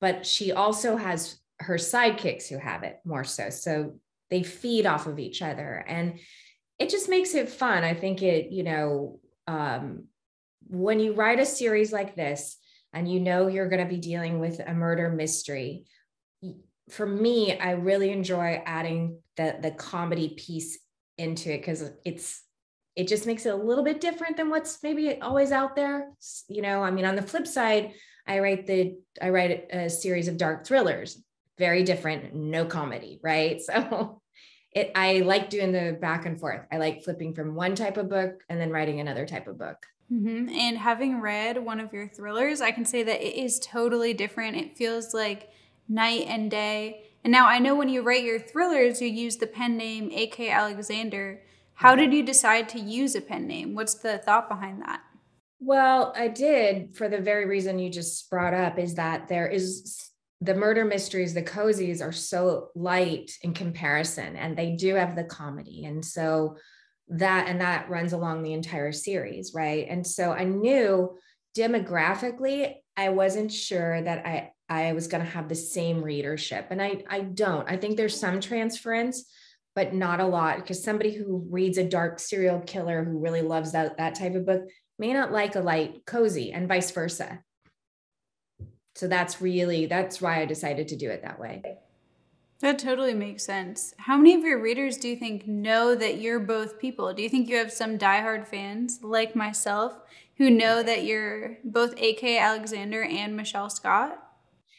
but 0.00 0.26
she 0.26 0.52
also 0.52 0.96
has 0.96 1.38
her 1.60 1.76
sidekicks 1.76 2.48
who 2.48 2.58
have 2.58 2.84
it 2.84 2.98
more 3.04 3.24
so. 3.24 3.50
So 3.50 3.98
they 4.30 4.42
feed 4.42 4.86
off 4.86 5.06
of 5.06 5.18
each 5.18 5.42
other. 5.42 5.84
And 5.86 6.20
it 6.78 6.88
just 6.88 7.08
makes 7.08 7.34
it 7.34 7.48
fun. 7.48 7.84
I 7.84 7.94
think 7.94 8.22
it, 8.22 8.50
you 8.50 8.62
know, 8.62 9.20
um, 9.46 10.04
when 10.68 11.00
you 11.00 11.14
write 11.14 11.40
a 11.40 11.46
series 11.46 11.92
like 11.92 12.14
this 12.14 12.56
and 12.92 13.10
you 13.10 13.20
know 13.20 13.48
you're 13.48 13.68
going 13.68 13.86
to 13.86 13.92
be 13.92 14.00
dealing 14.00 14.38
with 14.38 14.60
a 14.60 14.74
murder 14.74 15.10
mystery, 15.10 15.86
for 16.90 17.06
me, 17.06 17.58
I 17.58 17.72
really 17.72 18.10
enjoy 18.10 18.62
adding 18.64 19.20
the 19.36 19.56
the 19.60 19.70
comedy 19.70 20.30
piece 20.38 20.78
into 21.16 21.52
it 21.52 21.58
because 21.58 21.90
it's 22.04 22.42
it 22.98 23.06
just 23.06 23.26
makes 23.26 23.46
it 23.46 23.50
a 23.50 23.56
little 23.56 23.84
bit 23.84 24.00
different 24.00 24.36
than 24.36 24.50
what's 24.50 24.82
maybe 24.82 25.20
always 25.22 25.52
out 25.52 25.76
there. 25.76 26.10
You 26.48 26.62
know, 26.62 26.82
I 26.82 26.90
mean, 26.90 27.04
on 27.04 27.14
the 27.14 27.22
flip 27.22 27.46
side, 27.46 27.92
I 28.26 28.40
write 28.40 28.66
the 28.66 28.98
I 29.22 29.28
write 29.28 29.68
a 29.72 29.88
series 29.88 30.26
of 30.26 30.36
dark 30.36 30.66
thrillers, 30.66 31.22
very 31.58 31.84
different, 31.84 32.34
no 32.34 32.66
comedy, 32.66 33.20
right? 33.22 33.60
So 33.70 34.20
it 34.72 34.90
I 34.96 35.20
like 35.20 35.48
doing 35.48 35.70
the 35.70 35.96
back 35.98 36.26
and 36.26 36.38
forth. 36.38 36.66
I 36.72 36.78
like 36.78 37.04
flipping 37.04 37.34
from 37.34 37.54
one 37.54 37.76
type 37.76 37.96
of 37.96 38.10
book 38.10 38.42
and 38.48 38.60
then 38.60 38.70
writing 38.70 38.98
another 38.98 39.26
type 39.26 39.46
of 39.46 39.56
book. 39.58 39.86
Mm-hmm. 40.12 40.48
And 40.48 40.76
having 40.76 41.20
read 41.20 41.56
one 41.64 41.78
of 41.78 41.92
your 41.92 42.08
thrillers, 42.08 42.60
I 42.60 42.72
can 42.72 42.84
say 42.84 43.04
that 43.04 43.24
it 43.24 43.40
is 43.40 43.60
totally 43.60 44.12
different. 44.12 44.56
It 44.56 44.76
feels 44.76 45.14
like 45.14 45.50
night 45.88 46.24
and 46.26 46.50
day. 46.50 47.04
And 47.22 47.30
now 47.30 47.46
I 47.46 47.60
know 47.60 47.76
when 47.76 47.88
you 47.88 48.02
write 48.02 48.24
your 48.24 48.40
thrillers, 48.40 49.00
you 49.00 49.08
use 49.08 49.36
the 49.36 49.46
pen 49.46 49.76
name 49.76 50.10
A.K. 50.12 50.50
Alexander. 50.50 51.42
How 51.78 51.94
did 51.94 52.12
you 52.12 52.24
decide 52.24 52.68
to 52.70 52.80
use 52.80 53.14
a 53.14 53.20
pen 53.20 53.46
name? 53.46 53.76
What's 53.76 53.94
the 53.94 54.18
thought 54.18 54.48
behind 54.48 54.82
that? 54.82 55.00
Well, 55.60 56.12
I 56.16 56.26
did 56.26 56.96
for 56.96 57.08
the 57.08 57.20
very 57.20 57.46
reason 57.46 57.78
you 57.78 57.88
just 57.88 58.28
brought 58.28 58.52
up 58.52 58.80
is 58.80 58.96
that 58.96 59.28
there 59.28 59.46
is 59.46 60.10
the 60.40 60.54
murder 60.54 60.84
mysteries, 60.84 61.34
the 61.34 61.42
cozies 61.42 62.02
are 62.02 62.10
so 62.10 62.70
light 62.74 63.30
in 63.42 63.54
comparison, 63.54 64.34
and 64.34 64.58
they 64.58 64.72
do 64.72 64.96
have 64.96 65.14
the 65.14 65.22
comedy. 65.22 65.84
And 65.84 66.04
so 66.04 66.56
that 67.10 67.46
and 67.46 67.60
that 67.60 67.88
runs 67.88 68.12
along 68.12 68.42
the 68.42 68.54
entire 68.54 68.90
series, 68.90 69.54
right? 69.54 69.86
And 69.88 70.04
so 70.04 70.32
I 70.32 70.42
knew 70.44 71.16
demographically, 71.56 72.74
I 72.96 73.10
wasn't 73.10 73.52
sure 73.52 74.02
that 74.02 74.26
I 74.26 74.50
I 74.68 74.94
was 74.94 75.06
going 75.06 75.24
to 75.24 75.30
have 75.30 75.48
the 75.48 75.54
same 75.54 76.02
readership, 76.02 76.66
and 76.70 76.82
I 76.82 77.04
I 77.08 77.20
don't. 77.20 77.70
I 77.70 77.76
think 77.76 77.96
there's 77.96 78.18
some 78.18 78.40
transference, 78.40 79.24
but 79.78 79.94
not 79.94 80.18
a 80.18 80.26
lot 80.26 80.56
because 80.56 80.82
somebody 80.82 81.14
who 81.14 81.46
reads 81.48 81.78
a 81.78 81.84
dark 81.84 82.18
serial 82.18 82.58
killer 82.62 83.04
who 83.04 83.16
really 83.16 83.42
loves 83.42 83.70
that 83.70 83.96
that 83.96 84.16
type 84.16 84.34
of 84.34 84.44
book 84.44 84.68
may 84.98 85.12
not 85.12 85.30
like 85.30 85.54
a 85.54 85.60
light 85.60 86.04
cozy, 86.04 86.50
and 86.50 86.66
vice 86.66 86.90
versa. 86.90 87.44
So 88.96 89.06
that's 89.06 89.40
really 89.40 89.86
that's 89.86 90.20
why 90.20 90.40
i 90.40 90.46
decided 90.46 90.88
to 90.88 90.96
do 90.96 91.08
it 91.10 91.22
that 91.22 91.38
way. 91.38 91.62
That 92.58 92.80
totally 92.80 93.14
makes 93.14 93.44
sense. 93.44 93.94
How 93.98 94.16
many 94.16 94.34
of 94.34 94.42
your 94.42 94.60
readers 94.60 94.96
do 94.96 95.06
you 95.06 95.14
think 95.14 95.46
know 95.46 95.94
that 95.94 96.20
you're 96.20 96.40
both 96.40 96.80
people? 96.80 97.14
Do 97.14 97.22
you 97.22 97.28
think 97.28 97.48
you 97.48 97.58
have 97.58 97.70
some 97.70 97.98
diehard 97.98 98.48
fans 98.48 98.98
like 99.04 99.36
myself 99.36 99.96
who 100.38 100.50
know 100.50 100.82
that 100.82 101.04
you're 101.04 101.58
both 101.62 101.94
ak 102.02 102.24
alexander 102.24 103.04
and 103.04 103.36
michele 103.36 103.70
scott? 103.70 104.18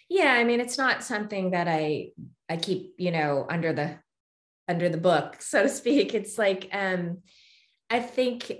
Yeah 0.09 0.33
i 0.33 0.43
mean 0.43 0.59
it's 0.59 0.77
not 0.77 1.05
something 1.05 1.51
that 1.51 1.69
i 1.69 2.09
i 2.49 2.57
keep 2.57 2.95
you 2.97 3.11
know 3.11 3.45
under 3.49 3.71
the 3.71 3.95
under 4.69 4.87
the 4.87 4.97
book 4.97 5.41
so 5.41 5.63
to 5.63 5.69
speak 5.69 6.13
it's 6.13 6.37
like 6.37 6.69
um 6.71 7.17
i 7.89 7.99
think 7.99 8.51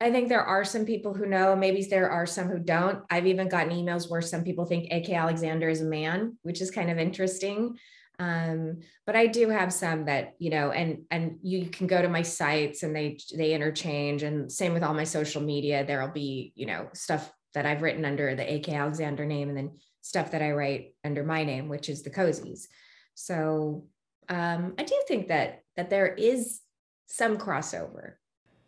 I 0.00 0.12
think 0.12 0.28
there 0.28 0.44
are 0.44 0.64
some 0.64 0.84
people 0.84 1.12
who 1.12 1.26
know, 1.26 1.56
maybe 1.56 1.82
there 1.82 2.08
are 2.10 2.26
some 2.26 2.48
who 2.48 2.60
don't. 2.60 3.02
I've 3.10 3.26
even 3.26 3.48
gotten 3.48 3.72
emails 3.72 4.08
where 4.08 4.22
some 4.22 4.44
people 4.44 4.64
think 4.64 4.92
AK 4.92 5.10
Alexander 5.10 5.68
is 5.68 5.80
a 5.80 5.86
man, 5.86 6.38
which 6.42 6.60
is 6.60 6.70
kind 6.70 6.88
of 6.88 6.98
interesting. 6.98 7.76
Um, 8.20 8.80
but 9.06 9.16
I 9.16 9.26
do 9.26 9.48
have 9.48 9.72
some 9.72 10.04
that, 10.04 10.34
you 10.38 10.50
know, 10.50 10.70
and 10.70 11.02
and 11.10 11.38
you 11.42 11.66
can 11.66 11.88
go 11.88 12.00
to 12.00 12.08
my 12.08 12.22
sites 12.22 12.82
and 12.82 12.94
they 12.94 13.18
they 13.36 13.54
interchange. 13.54 14.22
And 14.22 14.50
same 14.50 14.72
with 14.72 14.84
all 14.84 14.94
my 14.94 15.04
social 15.04 15.42
media. 15.42 15.84
There'll 15.84 16.12
be, 16.12 16.52
you 16.54 16.66
know, 16.66 16.88
stuff 16.94 17.32
that 17.54 17.66
I've 17.66 17.82
written 17.82 18.04
under 18.04 18.34
the 18.34 18.54
AK 18.56 18.68
Alexander 18.68 19.24
name 19.24 19.48
and 19.48 19.58
then 19.58 19.78
stuff 20.00 20.30
that 20.30 20.42
I 20.42 20.52
write 20.52 20.94
under 21.04 21.24
my 21.24 21.42
name, 21.42 21.68
which 21.68 21.88
is 21.88 22.02
the 22.02 22.10
cozies. 22.10 22.66
So 23.14 23.86
um, 24.28 24.74
I 24.78 24.84
do 24.84 24.94
think 25.06 25.28
that 25.28 25.62
that 25.76 25.90
there 25.90 26.08
is 26.08 26.60
some 27.06 27.38
crossover. 27.38 28.14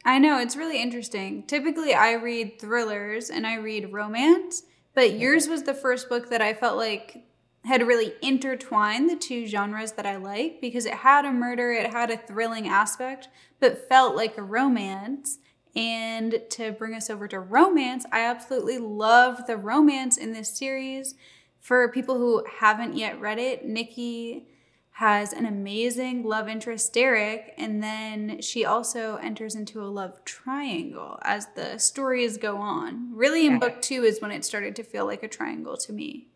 I 0.05 0.19
know, 0.19 0.39
it's 0.39 0.57
really 0.57 0.81
interesting. 0.81 1.47
Typically, 1.47 1.93
I 1.93 2.13
read 2.13 2.59
thrillers 2.59 3.29
and 3.29 3.47
I 3.47 3.57
read 3.57 3.93
romance, 3.93 4.63
but 4.95 5.19
yours 5.19 5.47
was 5.47 5.65
the 5.65 5.75
first 5.75 6.09
book 6.09 6.31
that 6.31 6.41
I 6.41 6.55
felt 6.55 6.79
like 6.79 7.25
had 7.65 7.87
really 7.87 8.15
intertwined 8.23 9.11
the 9.11 9.17
two 9.17 9.47
genres 9.47 9.93
that 9.93 10.07
I 10.07 10.17
like 10.17 10.63
because 10.63 10.87
it 10.87 10.95
had 10.95 11.27
a 11.27 11.33
murder, 11.33 11.73
it 11.73 11.93
had 11.93 12.11
a 12.11 12.17
thrilling 12.17 12.67
aspect, 12.67 13.29
but 13.59 13.89
felt 13.89 14.17
like 14.17 14.39
a 14.39 14.43
romance. 14.43 15.39
And 15.77 16.41
to 16.51 16.73
bring 16.73 16.95
us 16.95 17.11
over 17.11 17.29
to 17.29 17.39
romance, 17.39 18.07
I 18.11 18.21
absolutely 18.21 18.79
love 18.79 19.47
the 19.47 19.59
romance 19.59 20.17
in 20.17 20.33
this 20.33 20.57
series. 20.57 21.15
For 21.61 21.93
people 21.93 22.17
who 22.17 22.43
haven't 22.61 22.97
yet 22.97 23.21
read 23.21 23.39
it, 23.39 23.67
Nikki 23.67 24.49
has 24.93 25.33
an 25.33 25.47
amazing 25.47 26.25
love 26.25 26.49
interest, 26.49 26.93
Derek, 26.93 27.55
and 27.57 27.83
then 27.83 28.41
she 28.43 28.65
also 28.65 29.17
enters 29.17 29.55
into 29.55 29.83
a 29.83 29.89
love 29.89 30.25
triangle 30.25 31.19
as 31.23 31.47
the 31.55 31.79
stories 31.79 32.37
go 32.37 32.57
on. 32.59 33.15
Really, 33.15 33.47
in 33.47 33.59
book 33.59 33.81
two 33.81 34.05
is 34.05 34.21
when 34.21 34.31
it 34.31 34.45
started 34.45 34.77
to 34.77 34.83
feel 34.83 35.07
like 35.07 35.23
a 35.23 35.29
triangle 35.29 35.77
to 35.79 35.93
me. 35.93 36.29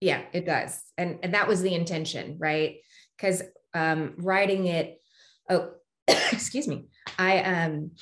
Yeah, 0.00 0.22
it 0.32 0.46
does. 0.46 0.82
And, 0.96 1.18
and 1.22 1.34
that 1.34 1.46
was 1.46 1.62
the 1.62 1.74
intention, 1.74 2.36
right? 2.38 2.78
Because 3.16 3.42
um, 3.74 4.14
writing 4.16 4.66
it, 4.66 5.00
oh, 5.48 5.72
excuse 6.08 6.66
me, 6.66 6.86
I 7.18 7.42
um 7.42 7.92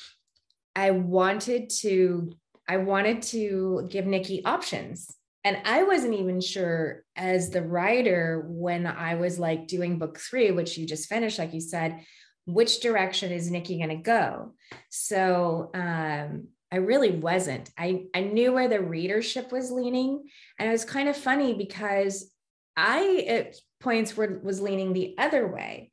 I 0.74 0.92
wanted 0.92 1.70
to 1.80 2.32
I 2.68 2.76
wanted 2.78 3.22
to 3.22 3.88
give 3.90 4.06
Nikki 4.06 4.44
options. 4.44 5.12
And 5.48 5.62
I 5.64 5.82
wasn't 5.84 6.12
even 6.12 6.42
sure 6.42 7.04
as 7.16 7.48
the 7.48 7.62
writer 7.62 8.44
when 8.46 8.86
I 8.86 9.14
was 9.14 9.38
like 9.38 9.66
doing 9.66 9.98
book 9.98 10.18
three, 10.18 10.50
which 10.50 10.76
you 10.76 10.86
just 10.86 11.08
finished, 11.08 11.38
like 11.38 11.54
you 11.54 11.62
said, 11.62 12.04
which 12.44 12.80
direction 12.80 13.32
is 13.32 13.50
Nikki 13.50 13.78
going 13.78 13.88
to 13.88 13.96
go? 13.96 14.52
So 14.90 15.70
um, 15.72 16.48
I 16.70 16.76
really 16.76 17.12
wasn't. 17.12 17.70
I, 17.78 18.08
I 18.14 18.24
knew 18.24 18.52
where 18.52 18.68
the 18.68 18.82
readership 18.82 19.50
was 19.50 19.70
leaning. 19.70 20.24
And 20.58 20.68
it 20.68 20.72
was 20.72 20.84
kind 20.84 21.08
of 21.08 21.16
funny 21.16 21.54
because 21.54 22.30
I 22.76 23.24
at 23.26 23.56
points 23.80 24.18
were 24.18 24.42
was 24.44 24.60
leaning 24.60 24.92
the 24.92 25.14
other 25.16 25.48
way. 25.50 25.92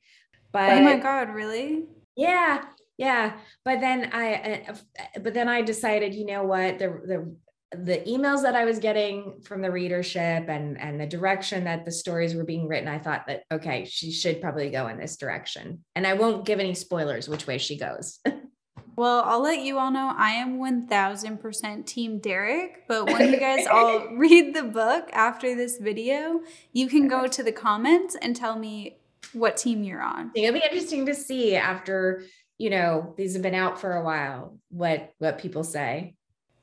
But 0.51 0.73
oh 0.73 0.81
my 0.81 0.97
God, 0.97 1.33
really? 1.33 1.85
Yeah 2.17 2.65
yeah 2.97 3.33
but 3.65 3.81
then 3.81 4.09
i 4.13 4.63
uh, 4.69 4.75
but 5.21 5.33
then 5.33 5.49
i 5.49 5.61
decided 5.61 6.15
you 6.15 6.25
know 6.25 6.43
what 6.43 6.79
the 6.79 6.87
the 7.05 7.35
the 7.71 7.97
emails 8.07 8.43
that 8.43 8.55
i 8.55 8.63
was 8.63 8.79
getting 8.79 9.41
from 9.43 9.61
the 9.61 9.71
readership 9.71 10.47
and 10.47 10.79
and 10.79 10.99
the 10.99 11.05
direction 11.07 11.63
that 11.63 11.83
the 11.83 11.91
stories 11.91 12.35
were 12.35 12.43
being 12.43 12.67
written 12.67 12.87
i 12.87 12.99
thought 12.99 13.25
that 13.27 13.43
okay 13.51 13.85
she 13.85 14.11
should 14.11 14.39
probably 14.41 14.69
go 14.69 14.87
in 14.87 14.97
this 14.97 15.17
direction. 15.17 15.83
And 15.95 16.05
i 16.05 16.13
won't 16.13 16.45
give 16.45 16.59
any 16.59 16.73
spoilers 16.73 17.27
which 17.27 17.47
way 17.47 17.57
she 17.57 17.77
goes. 17.77 18.19
Well, 18.97 19.23
I'll 19.25 19.41
let 19.41 19.59
you 19.59 19.77
all 19.77 19.91
know 19.91 20.13
I 20.15 20.31
am 20.31 20.57
1000% 20.57 21.85
Team 21.85 22.19
Derek, 22.19 22.87
but 22.87 23.05
when 23.05 23.29
you 23.29 23.39
guys 23.39 23.67
all 23.67 24.07
read 24.15 24.55
the 24.55 24.63
book 24.63 25.09
after 25.11 25.53
this 25.53 25.77
video, 25.77 26.41
you 26.71 26.87
can 26.87 27.07
go 27.07 27.17
uh-huh. 27.17 27.27
to 27.27 27.43
the 27.43 27.51
comments 27.51 28.15
and 28.21 28.35
tell 28.35 28.57
me 28.57 28.97
what 29.33 29.57
team 29.57 29.83
you're 29.83 30.01
on. 30.01 30.31
It'll 30.33 30.53
be 30.53 30.63
interesting 30.63 31.05
to 31.07 31.15
see 31.15 31.55
after 31.55 32.23
you 32.57 32.69
know 32.69 33.13
these 33.17 33.33
have 33.33 33.41
been 33.41 33.55
out 33.55 33.81
for 33.81 33.95
a 33.95 34.03
while 34.03 34.57
what 34.69 35.11
what 35.17 35.39
people 35.39 35.65
say 35.65 36.15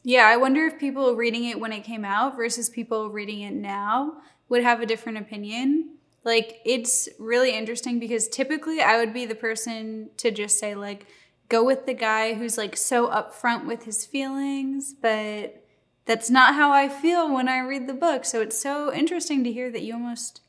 yeah 0.02 0.26
i 0.26 0.36
wonder 0.36 0.64
if 0.64 0.78
people 0.78 1.14
reading 1.14 1.44
it 1.44 1.60
when 1.60 1.72
it 1.72 1.84
came 1.84 2.04
out 2.04 2.36
versus 2.36 2.68
people 2.68 3.10
reading 3.10 3.40
it 3.40 3.54
now 3.54 4.14
would 4.48 4.62
have 4.62 4.80
a 4.80 4.86
different 4.86 5.18
opinion 5.18 5.96
like 6.24 6.60
it's 6.64 7.08
really 7.18 7.56
interesting 7.56 7.98
because 7.98 8.28
typically 8.28 8.80
i 8.80 8.98
would 8.98 9.12
be 9.12 9.26
the 9.26 9.34
person 9.34 10.08
to 10.16 10.30
just 10.30 10.58
say 10.58 10.74
like 10.74 11.06
go 11.48 11.64
with 11.64 11.86
the 11.86 11.94
guy 11.94 12.34
who's 12.34 12.56
like 12.56 12.76
so 12.76 13.08
upfront 13.08 13.66
with 13.66 13.84
his 13.84 14.04
feelings 14.04 14.94
but 15.00 15.64
that's 16.04 16.30
not 16.30 16.54
how 16.54 16.72
i 16.72 16.88
feel 16.88 17.32
when 17.32 17.48
i 17.48 17.58
read 17.58 17.86
the 17.86 17.94
book 17.94 18.24
so 18.24 18.40
it's 18.40 18.58
so 18.58 18.92
interesting 18.92 19.44
to 19.44 19.52
hear 19.52 19.70
that 19.70 19.82
you 19.82 19.94
almost 19.94 20.40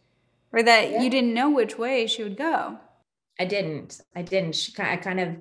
or 0.51 0.61
that 0.61 0.91
yeah. 0.91 1.01
you 1.01 1.09
didn't 1.09 1.33
know 1.33 1.49
which 1.49 1.77
way 1.77 2.07
she 2.07 2.23
would 2.23 2.37
go 2.37 2.77
I 3.39 3.45
didn't. 3.45 4.01
I 4.15 4.21
didn't. 4.21 4.69
I 4.77 4.97
kind 4.97 5.19
of 5.19 5.35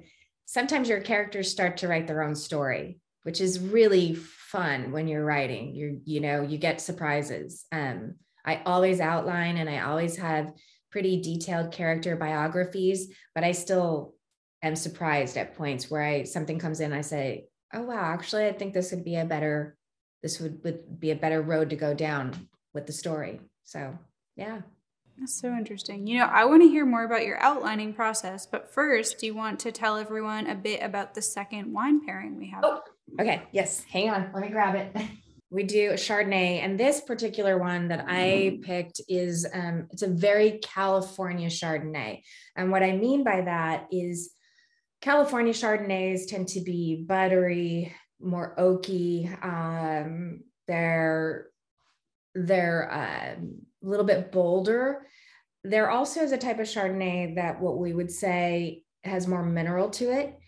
sometimes 0.44 0.88
your 0.88 1.00
characters 1.00 1.50
start 1.50 1.76
to 1.78 1.88
write 1.88 2.06
their 2.06 2.22
own 2.22 2.34
story, 2.34 2.98
which 3.22 3.40
is 3.40 3.60
really 3.60 4.14
fun 4.14 4.92
when 4.92 5.08
you're 5.08 5.24
writing. 5.24 5.74
You 5.74 6.00
you 6.04 6.20
know, 6.20 6.42
you 6.42 6.58
get 6.58 6.80
surprises. 6.80 7.64
Um 7.72 8.16
I 8.44 8.62
always 8.66 9.00
outline 9.00 9.56
and 9.56 9.70
I 9.70 9.80
always 9.80 10.16
have 10.16 10.52
pretty 10.90 11.20
detailed 11.22 11.72
character 11.72 12.16
biographies, 12.16 13.14
but 13.34 13.44
I 13.44 13.52
still 13.52 14.14
am 14.62 14.76
surprised 14.76 15.36
at 15.36 15.56
points 15.56 15.90
where 15.90 16.02
I 16.02 16.24
something 16.24 16.58
comes 16.58 16.80
in 16.80 16.92
I 16.92 17.00
say, 17.02 17.46
"Oh 17.72 17.82
wow, 17.82 18.12
actually 18.12 18.46
I 18.46 18.52
think 18.52 18.74
this 18.74 18.90
would 18.92 19.04
be 19.04 19.16
a 19.16 19.24
better 19.24 19.76
this 20.22 20.38
would, 20.40 20.62
would 20.64 21.00
be 21.00 21.10
a 21.10 21.16
better 21.16 21.42
road 21.42 21.70
to 21.70 21.76
go 21.76 21.94
down 21.94 22.48
with 22.74 22.86
the 22.86 22.92
story." 22.92 23.40
So, 23.64 23.98
yeah. 24.36 24.62
That's 25.18 25.34
so 25.40 25.52
interesting. 25.54 26.06
You 26.06 26.18
know, 26.18 26.26
I 26.26 26.44
want 26.46 26.62
to 26.62 26.68
hear 26.68 26.86
more 26.86 27.04
about 27.04 27.24
your 27.24 27.40
outlining 27.42 27.92
process, 27.92 28.46
but 28.46 28.72
first, 28.72 29.18
do 29.18 29.26
you 29.26 29.34
want 29.34 29.60
to 29.60 29.72
tell 29.72 29.96
everyone 29.96 30.46
a 30.48 30.54
bit 30.54 30.82
about 30.82 31.14
the 31.14 31.22
second 31.22 31.72
wine 31.72 32.04
pairing 32.04 32.38
we 32.38 32.50
have? 32.50 32.64
Oh, 32.64 32.82
okay. 33.20 33.42
Yes. 33.52 33.84
Hang 33.84 34.10
on. 34.10 34.30
Let 34.32 34.42
me 34.42 34.48
grab 34.48 34.74
it. 34.74 34.96
We 35.52 35.64
do 35.64 35.90
a 35.90 35.96
Chardonnay, 35.96 36.64
and 36.64 36.80
this 36.80 37.02
particular 37.02 37.58
one 37.58 37.88
that 37.88 38.06
I 38.08 38.58
picked 38.62 39.02
is 39.06 39.46
um, 39.52 39.86
it's 39.90 40.00
a 40.00 40.08
very 40.08 40.60
California 40.62 41.48
Chardonnay. 41.48 42.22
And 42.56 42.70
what 42.70 42.82
I 42.82 42.92
mean 42.96 43.22
by 43.22 43.42
that 43.42 43.86
is 43.92 44.32
California 45.02 45.52
Chardonnays 45.52 46.26
tend 46.26 46.48
to 46.48 46.62
be 46.62 47.04
buttery, 47.06 47.94
more 48.18 48.54
oaky. 48.56 49.28
Um, 49.44 50.40
they're 50.66 51.48
they're 52.34 52.90
um, 52.90 53.58
a 53.84 53.86
little 53.86 54.06
bit 54.06 54.32
bolder. 54.32 55.06
There 55.64 55.90
also 55.90 56.22
is 56.22 56.32
a 56.32 56.38
type 56.38 56.60
of 56.60 56.66
Chardonnay 56.66 57.34
that 57.34 57.60
what 57.60 57.76
we 57.76 57.92
would 57.92 58.10
say 58.10 58.84
has 59.04 59.28
more 59.28 59.44
mineral 59.44 59.90
to 59.90 60.12
it, 60.12 60.38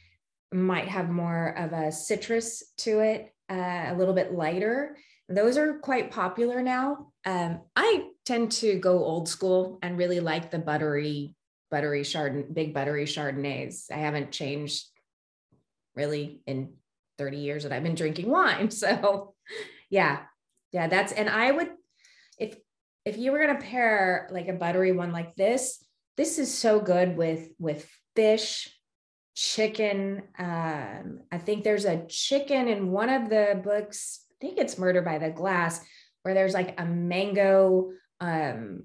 might 0.55 0.89
have 0.89 1.11
more 1.11 1.49
of 1.59 1.73
a 1.73 1.91
citrus 1.91 2.63
to 2.79 3.01
it, 3.01 3.35
uh, 3.51 3.87
a 3.89 3.95
little 3.97 4.15
bit 4.15 4.33
lighter. 4.33 4.97
Those 5.29 5.57
are 5.57 5.79
quite 5.79 6.11
popular 6.11 6.63
now. 6.63 7.09
Um, 7.25 7.63
I 7.75 8.05
tend 8.25 8.53
to 8.53 8.79
go 8.79 9.05
old 9.05 9.29
school 9.29 9.79
and 9.83 9.99
really 9.99 10.21
like 10.21 10.51
the 10.51 10.59
buttery, 10.59 11.35
buttery 11.71 12.03
Chardonnay, 12.03 12.55
big 12.55 12.73
buttery 12.73 13.05
Chardonnays. 13.05 13.91
I 13.91 13.97
haven't 13.97 14.33
changed 14.33 14.87
really 15.97 16.41
in 16.47 16.75
30 17.19 17.39
years 17.39 17.63
that 17.65 17.73
I've 17.73 17.83
been 17.83 17.95
drinking 17.95 18.31
wine. 18.31 18.71
So 18.71 19.35
yeah, 19.91 20.21
yeah, 20.73 20.89
that's, 20.89 21.13
and 21.13 21.29
I 21.29 21.51
would, 21.51 21.71
if 22.39 22.57
if 23.05 23.19
you 23.19 23.33
were 23.33 23.47
to 23.47 23.57
pair 23.57 24.29
like 24.31 24.49
a 24.49 24.55
buttery 24.55 24.93
one 24.93 25.13
like 25.13 25.35
this, 25.35 25.85
this 26.17 26.39
is 26.39 26.53
so 26.53 26.81
good 26.81 27.17
with 27.17 27.49
with 27.59 27.89
fish, 28.17 28.74
chicken. 29.35 30.23
Um, 30.39 31.21
I 31.31 31.39
think 31.39 31.65
there's 31.65 31.85
a 31.85 32.07
chicken 32.07 32.69
in 32.69 32.91
one 32.91 33.11
of 33.11 33.29
the 33.29 33.61
books. 33.63 34.25
I 34.31 34.35
think 34.41 34.59
it's 34.59 34.79
Murder 34.79 35.03
by 35.03 35.19
the 35.19 35.31
Glass, 35.31 35.81
where 36.23 36.35
there's 36.35 36.55
like 36.55 36.81
a 36.81 36.85
mango 36.85 37.91
um, 38.21 38.85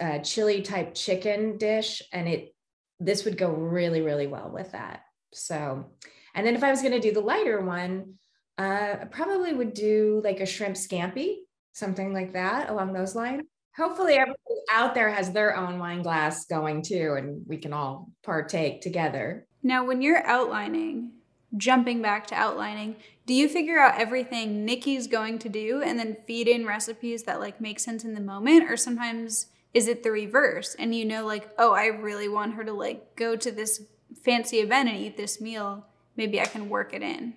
uh, 0.00 0.18
chili 0.20 0.62
type 0.62 0.94
chicken 0.94 1.58
dish, 1.58 2.02
and 2.12 2.28
it 2.28 2.54
this 2.98 3.24
would 3.24 3.36
go 3.36 3.50
really 3.50 4.00
really 4.00 4.26
well 4.26 4.50
with 4.52 4.72
that. 4.72 5.02
So, 5.32 5.92
and 6.34 6.46
then 6.46 6.56
if 6.56 6.64
I 6.64 6.70
was 6.70 6.80
going 6.80 6.94
to 6.94 7.00
do 7.00 7.12
the 7.12 7.20
lighter 7.20 7.60
one, 7.60 8.14
uh, 8.58 8.96
I 9.02 9.04
probably 9.10 9.52
would 9.52 9.74
do 9.74 10.20
like 10.24 10.40
a 10.40 10.46
shrimp 10.46 10.76
scampi 10.76 11.36
something 11.76 12.14
like 12.14 12.32
that 12.32 12.70
along 12.70 12.92
those 12.92 13.14
lines. 13.14 13.42
Hopefully, 13.76 14.14
everybody 14.14 14.38
out 14.72 14.94
there 14.94 15.10
has 15.10 15.30
their 15.30 15.54
own 15.54 15.78
wine 15.78 16.02
glass 16.02 16.46
going 16.46 16.82
too, 16.82 17.14
and 17.18 17.42
we 17.46 17.58
can 17.58 17.74
all 17.74 18.10
partake 18.24 18.80
together. 18.80 19.45
Now, 19.66 19.84
when 19.84 20.00
you're 20.00 20.24
outlining, 20.24 21.10
jumping 21.56 22.00
back 22.00 22.28
to 22.28 22.36
outlining, 22.36 22.94
do 23.26 23.34
you 23.34 23.48
figure 23.48 23.80
out 23.80 23.98
everything 23.98 24.64
Nikki's 24.64 25.08
going 25.08 25.40
to 25.40 25.48
do 25.48 25.82
and 25.82 25.98
then 25.98 26.18
feed 26.24 26.46
in 26.46 26.64
recipes 26.64 27.24
that 27.24 27.40
like 27.40 27.60
make 27.60 27.80
sense 27.80 28.04
in 28.04 28.14
the 28.14 28.20
moment? 28.20 28.70
Or 28.70 28.76
sometimes 28.76 29.48
is 29.74 29.88
it 29.88 30.04
the 30.04 30.12
reverse 30.12 30.76
and 30.78 30.94
you 30.94 31.04
know, 31.04 31.26
like, 31.26 31.50
oh, 31.58 31.72
I 31.72 31.86
really 31.86 32.28
want 32.28 32.54
her 32.54 32.62
to 32.62 32.72
like 32.72 33.16
go 33.16 33.34
to 33.34 33.50
this 33.50 33.82
fancy 34.24 34.58
event 34.58 34.88
and 34.88 34.98
eat 34.98 35.16
this 35.16 35.40
meal. 35.40 35.84
Maybe 36.16 36.40
I 36.40 36.44
can 36.44 36.68
work 36.68 36.94
it 36.94 37.02
in. 37.02 37.34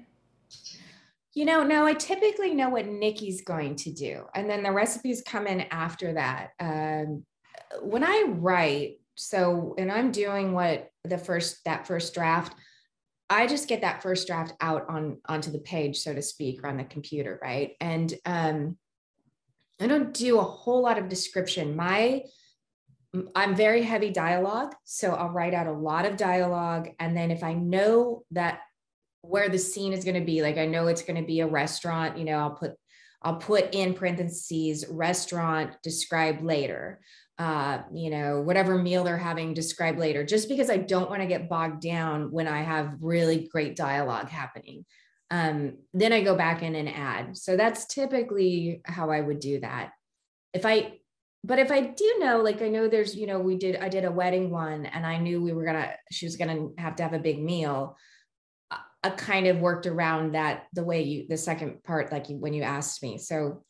You 1.33 1.45
know, 1.45 1.63
no, 1.63 1.87
I 1.87 1.95
typically 1.95 2.53
know 2.53 2.69
what 2.69 2.85
Nikki's 2.85 3.41
going 3.41 3.75
to 3.77 3.91
do. 3.91 4.25
And 4.35 4.47
then 4.47 4.61
the 4.61 4.71
recipes 4.71 5.23
come 5.25 5.47
in 5.47 5.61
after 5.71 6.13
that. 6.13 6.51
Um, 6.59 7.23
when 7.81 8.03
I 8.03 8.25
write, 8.27 8.99
so, 9.19 9.75
and 9.77 9.91
I'm 9.91 10.11
doing 10.11 10.53
what 10.53 10.89
the 11.03 11.17
first, 11.17 11.63
that 11.65 11.87
first 11.87 12.13
draft, 12.13 12.55
I 13.29 13.47
just 13.47 13.67
get 13.67 13.81
that 13.81 14.01
first 14.01 14.27
draft 14.27 14.53
out 14.59 14.89
on 14.89 15.17
onto 15.27 15.51
the 15.51 15.59
page, 15.59 15.99
so 15.99 16.13
to 16.13 16.21
speak, 16.21 16.63
or 16.63 16.67
on 16.67 16.77
the 16.77 16.83
computer, 16.83 17.39
right? 17.41 17.73
And 17.79 18.11
um, 18.25 18.77
I 19.79 19.87
don't 19.87 20.13
do 20.13 20.39
a 20.39 20.43
whole 20.43 20.81
lot 20.81 20.97
of 20.97 21.09
description. 21.09 21.75
My 21.75 22.23
I'm 23.35 23.55
very 23.55 23.83
heavy 23.83 24.09
dialogue, 24.09 24.73
so 24.83 25.11
I'll 25.11 25.29
write 25.29 25.53
out 25.53 25.67
a 25.67 25.71
lot 25.71 26.05
of 26.05 26.17
dialogue, 26.17 26.89
and 26.99 27.15
then 27.15 27.29
if 27.29 27.43
I 27.43 27.53
know 27.53 28.23
that 28.31 28.61
where 29.21 29.49
the 29.49 29.57
scene 29.57 29.93
is 29.93 30.03
going 30.03 30.19
to 30.19 30.25
be. 30.25 30.41
Like 30.41 30.57
I 30.57 30.65
know 30.65 30.87
it's 30.87 31.01
going 31.01 31.19
to 31.19 31.27
be 31.27 31.41
a 31.41 31.47
restaurant, 31.47 32.17
you 32.17 32.25
know, 32.25 32.37
I'll 32.37 32.51
put 32.51 32.71
I'll 33.21 33.35
put 33.35 33.75
in 33.75 33.95
parentheses 33.95 34.85
restaurant 34.89 35.75
described 35.83 36.41
later. 36.41 37.01
Uh, 37.39 37.83
you 37.93 38.09
know, 38.09 38.41
whatever 38.41 38.77
meal 38.77 39.05
they're 39.05 39.17
having 39.17 39.53
described 39.53 39.97
later, 39.97 40.25
just 40.25 40.49
because 40.49 40.69
I 40.69 40.75
don't 40.75 41.09
want 41.09 41.21
to 41.21 41.27
get 41.27 41.47
bogged 41.47 41.81
down 41.81 42.31
when 42.31 42.49
I 42.49 42.63
have 42.63 42.97
really 42.99 43.47
great 43.49 43.77
dialogue 43.77 44.27
happening. 44.27 44.85
Um, 45.31 45.77
then 45.93 46.11
I 46.11 46.21
go 46.21 46.35
back 46.35 46.63
in 46.63 46.75
and 46.75 46.89
add. 46.89 47.37
So 47.37 47.55
that's 47.55 47.85
typically 47.85 48.81
how 48.83 49.09
I 49.09 49.21
would 49.21 49.39
do 49.39 49.61
that. 49.61 49.91
If 50.53 50.65
I, 50.65 50.99
but 51.45 51.59
if 51.59 51.71
I 51.71 51.79
do 51.79 52.15
know, 52.19 52.41
like 52.41 52.61
I 52.61 52.67
know 52.67 52.89
there's, 52.89 53.15
you 53.15 53.25
know, 53.25 53.39
we 53.39 53.55
did, 53.55 53.77
I 53.77 53.87
did 53.87 54.03
a 54.03 54.11
wedding 54.11 54.49
one 54.49 54.85
and 54.85 55.05
I 55.05 55.17
knew 55.17 55.41
we 55.41 55.53
were 55.53 55.63
gonna, 55.63 55.93
she 56.11 56.25
was 56.25 56.35
gonna 56.35 56.67
have 56.77 56.97
to 56.97 57.03
have 57.03 57.13
a 57.13 57.19
big 57.19 57.41
meal. 57.41 57.95
I 59.01 59.11
kind 59.11 59.47
of 59.47 59.59
worked 59.59 59.87
around 59.87 60.33
that 60.33 60.65
the 60.73 60.83
way 60.83 61.03
you, 61.03 61.25
the 61.29 61.37
second 61.37 61.83
part, 61.83 62.11
like 62.11 62.27
when 62.27 62.53
you 62.53 62.63
asked 62.63 63.01
me. 63.01 63.17
So, 63.17 63.63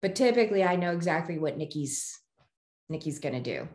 but 0.00 0.16
typically 0.16 0.64
I 0.64 0.74
know 0.74 0.90
exactly 0.90 1.38
what 1.38 1.56
Nikki's 1.56 2.18
Nikki's 2.88 3.18
going 3.18 3.34
to 3.34 3.40
do. 3.40 3.68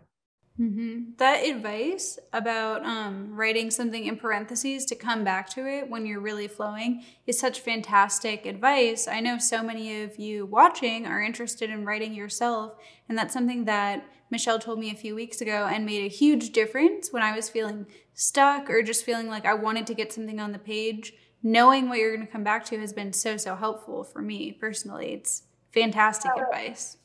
Mm-hmm. 0.60 1.12
That 1.18 1.46
advice 1.46 2.18
about 2.34 2.84
um, 2.84 3.36
writing 3.36 3.70
something 3.70 4.06
in 4.06 4.18
parentheses 4.18 4.86
to 4.86 4.96
come 4.96 5.24
back 5.24 5.50
to 5.52 5.68
it 5.68 5.88
when 5.88 6.08
you're 6.08 6.20
really 6.20 6.48
flowing 6.48 7.04
is 7.28 7.40
such 7.40 7.60
fantastic 7.60 8.48
advice. 8.48 9.08
I 9.08 9.20
know 9.20 9.38
so 9.38 9.62
many 9.62 10.02
of 10.02 10.18
you 10.18 10.48
watching 10.48 11.06
are 11.06 11.22
interested 11.22 11.70
in 11.70 11.86
writing 11.86 12.16
yourself, 12.16 12.74
and 13.08 13.16
that's 13.16 13.36
something 13.36 13.66
that 13.66 14.04
Michele 14.32 14.58
told 14.58 14.80
me 14.80 14.90
a 14.90 14.96
few 14.96 15.14
weeks 15.14 15.42
ago 15.42 15.68
and 15.72 15.86
made 15.86 16.04
a 16.04 16.10
huge 16.10 16.52
difference 16.52 17.14
when 17.14 17.22
I 17.22 17.36
was 17.36 17.50
feeling 17.50 17.86
stuck 18.16 18.68
or 18.70 18.82
just 18.82 19.06
feeling 19.06 19.28
like 19.28 19.46
I 19.46 19.54
wanted 19.54 19.86
to 19.88 19.94
get 19.94 20.12
something 20.12 20.40
on 20.40 20.54
the 20.54 20.60
page. 20.60 21.14
Knowing 21.44 21.88
what 21.88 22.00
you're 22.00 22.16
going 22.16 22.26
to 22.26 22.32
come 22.32 22.44
back 22.44 22.66
to 22.66 22.80
has 22.80 22.94
been 22.94 23.14
so, 23.14 23.38
so 23.38 23.56
helpful 23.56 24.04
for 24.04 24.24
me 24.24 24.52
personally. 24.52 25.14
It's 25.14 25.44
fantastic 25.72 26.32
advice. 26.36 26.98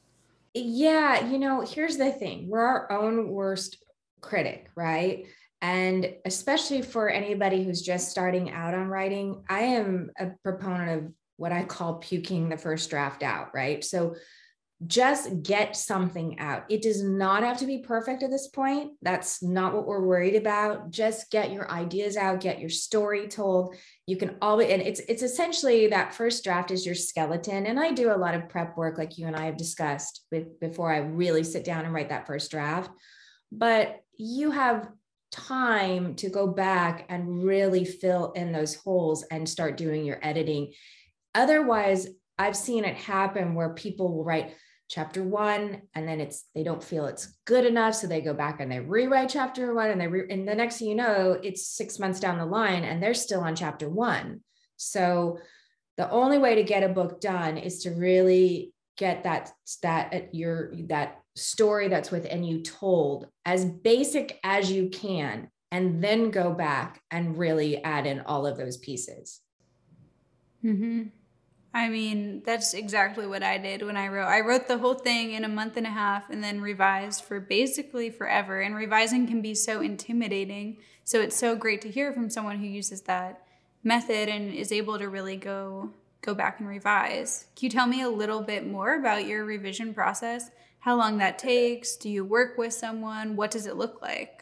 Yeah, 0.55 1.29
you 1.29 1.39
know, 1.39 1.63
here's 1.63 1.97
the 1.97 2.13
thing 2.13 2.49
we're 2.49 2.61
our 2.65 2.93
own 2.93 3.29
worst 3.29 3.79
critic, 4.21 4.69
right? 4.77 5.27
And 5.63 6.15
especially 6.25 6.83
for 6.83 7.09
anybody 7.09 7.63
who's 7.63 7.83
just 7.83 8.11
starting 8.11 8.51
out 8.51 8.75
on 8.75 8.89
writing, 8.89 9.45
I 9.49 9.61
am 9.61 10.11
a 10.19 10.33
proponent 10.43 10.91
of 10.91 11.13
what 11.37 11.53
I 11.53 11.65
call 11.65 11.95
puking 11.95 12.49
the 12.49 12.57
first 12.57 12.91
draft 12.91 13.23
out, 13.23 13.55
right? 13.55 13.83
So 13.83 14.17
just 14.87 15.43
get 15.43 15.77
something 15.77 16.39
out. 16.39 16.65
It 16.69 16.83
does 16.83 17.03
not 17.03 17.43
have 17.43 17.59
to 17.59 17.67
be 17.67 17.79
perfect 17.79 18.23
at 18.23 18.31
this 18.31 18.49
point. 18.49 18.93
That's 19.03 19.43
not 19.43 19.75
what 19.75 19.87
we're 19.87 20.05
worried 20.05 20.35
about. 20.35 20.91
Just 20.91 21.31
get 21.31 21.53
your 21.53 21.71
ideas 21.71 22.17
out, 22.17 22.41
get 22.41 22.59
your 22.59 22.71
story 22.71 23.29
told. 23.29 23.77
You 24.07 24.17
can 24.17 24.37
always 24.41 24.71
and 24.71 24.83
it's 24.83 25.01
it's 25.01 25.23
essentially 25.23 25.89
that 25.89 26.15
first 26.15 26.43
draft 26.43 26.71
is 26.71 26.87
your 26.87 26.95
skeleton 26.95 27.67
and 27.67 27.79
I 27.79 27.93
do 27.93 28.13
a 28.13 28.17
lot 28.17 28.35
of 28.35 28.49
prep 28.49 28.77
work 28.77 28.99
like 28.99 29.19
you 29.19 29.27
and 29.27 29.37
I 29.37 29.45
have 29.45 29.57
discussed 29.57 30.25
with, 30.33 30.59
before 30.59 30.93
I 30.93 30.99
really 30.99 31.45
sit 31.45 31.65
down 31.65 31.85
and 31.85 31.95
write 31.95 32.09
that 32.09 32.27
first 32.27 32.51
draft. 32.51 32.91
But 33.51 34.01
you 34.17 34.51
have 34.51 34.89
time 35.31 36.15
to 36.17 36.29
go 36.29 36.47
back 36.47 37.07
and 37.09 37.45
really 37.45 37.85
fill 37.85 38.33
in 38.33 38.53
those 38.53 38.75
holes 38.75 39.25
and 39.31 39.49
start 39.49 39.77
doing 39.77 40.05
your 40.05 40.19
editing. 40.23 40.73
Otherwise, 41.35 42.09
I've 42.39 42.57
seen 42.57 42.85
it 42.85 42.97
happen 42.97 43.55
where 43.55 43.75
people 43.75 44.13
will 44.13 44.25
write 44.25 44.55
chapter 44.93 45.23
one 45.23 45.81
and 45.95 46.07
then 46.07 46.21
it's 46.21 46.45
they 46.55 46.63
don't 46.63 46.85
feel 46.85 47.07
it's 47.07 47.39
good 47.47 47.65
enough 47.65 47.95
so 47.95 48.07
they 48.07 48.21
go 48.21 48.35
back 48.35 48.61
and 48.61 48.71
they 48.71 48.79
rewrite 48.79 49.31
chapter 49.31 49.73
one 49.73 49.89
and 49.89 49.99
they 49.99 50.07
re- 50.07 50.27
and 50.29 50.47
the 50.47 50.55
next 50.55 50.77
thing 50.77 50.89
you 50.89 50.95
know 50.95 51.39
it's 51.43 51.67
six 51.67 51.99
months 51.99 52.21
down 52.21 52.37
the 52.37 52.45
line 52.45 52.85
and 52.85 53.03
they're 53.03 53.15
still 53.15 53.41
on 53.41 53.57
chapter 53.57 53.89
one 53.89 54.41
so 54.77 55.39
the 55.97 56.11
only 56.11 56.37
way 56.37 56.57
to 56.57 56.63
get 56.63 56.83
a 56.83 56.91
book 56.91 57.23
done 57.23 57.57
is 57.57 57.85
to 57.85 57.91
really 57.93 58.75
get 58.99 59.25
that 59.25 59.51
that 59.81 60.35
your 60.35 60.75
that 60.89 61.23
story 61.37 61.89
that's 61.89 62.11
within 62.11 62.45
you 62.45 62.61
told 62.61 63.27
as 63.47 63.65
basic 63.65 64.39
as 64.45 64.71
you 64.71 64.91
can 64.91 65.49
and 65.71 66.05
then 66.05 66.31
go 66.31 66.53
back 66.53 67.01
and 67.11 67.39
really 67.39 67.83
add 67.83 68.07
in 68.07 68.21
all 68.21 68.47
of 68.47 68.59
those 68.59 68.77
pieces 68.77 69.41
mm-hmm. 70.63 71.05
I 71.75 71.89
mean, 71.89 72.43
that's 72.45 72.75
exactly 72.75 73.27
what 73.27 73.43
I 73.43 73.57
did 73.57 73.83
when 73.83 73.97
I 73.97 74.09
wrote. 74.09 74.27
I 74.27 74.41
wrote 74.41 74.69
the 74.69 74.79
whole 74.79 74.95
thing 74.95 75.33
in 75.33 75.45
a 75.45 75.49
month 75.49 75.77
and 75.77 75.87
a 75.87 75.91
half 75.91 76.29
and 76.29 76.45
then 76.45 76.61
revised 76.61 77.25
for 77.25 77.41
basically 77.41 78.11
forever. 78.11 78.61
And 78.61 78.75
revising 78.75 79.27
can 79.27 79.41
be 79.41 79.55
so 79.55 79.81
intimidating. 79.81 80.79
So 81.05 81.21
it's 81.21 81.37
so 81.37 81.57
great 81.57 81.81
to 81.83 81.91
hear 81.91 82.13
from 82.13 82.29
someone 82.29 82.59
who 82.59 82.67
uses 82.67 83.03
that 83.03 83.47
method 83.83 84.29
and 84.29 84.53
is 84.53 84.71
able 84.71 84.99
to 84.99 85.09
really 85.09 85.37
go 85.37 85.91
go 86.21 86.35
back 86.35 86.61
and 86.61 86.69
revise. 86.69 87.47
Can 87.57 87.67
you 87.67 87.71
tell 87.71 87.87
me 87.87 88.01
a 88.01 88.09
little 88.09 88.43
bit 88.43 88.65
more 88.65 88.95
about 88.95 89.27
your 89.27 89.45
revision 89.45 89.93
process? 89.93 90.51
How 90.79 90.97
long 90.97 91.19
that 91.19 91.39
takes? 91.39 91.97
Do 91.97 92.09
you 92.09 92.25
work 92.25 92.57
with 92.57 92.73
someone? 92.73 93.35
What 93.35 93.51
does 93.51 93.67
it 93.67 93.77
look 93.77 94.01
like? 94.01 94.42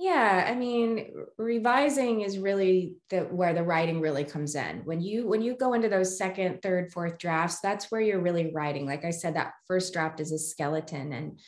Yeah, 0.00 0.46
I 0.48 0.54
mean, 0.54 1.12
revising 1.38 2.20
is 2.20 2.38
really 2.38 2.94
the 3.10 3.22
where 3.22 3.52
the 3.52 3.64
writing 3.64 4.00
really 4.00 4.22
comes 4.22 4.54
in. 4.54 4.82
When 4.84 5.00
you 5.00 5.26
when 5.26 5.42
you 5.42 5.56
go 5.56 5.72
into 5.72 5.88
those 5.88 6.16
second, 6.16 6.62
third, 6.62 6.92
fourth 6.92 7.18
drafts, 7.18 7.58
that's 7.60 7.90
where 7.90 8.00
you're 8.00 8.20
really 8.22 8.52
writing. 8.54 8.86
Like 8.86 9.04
I 9.04 9.10
said, 9.10 9.34
that 9.34 9.54
first 9.66 9.92
draft 9.92 10.20
is 10.20 10.30
a 10.30 10.38
skeleton, 10.38 11.12
and 11.12 11.40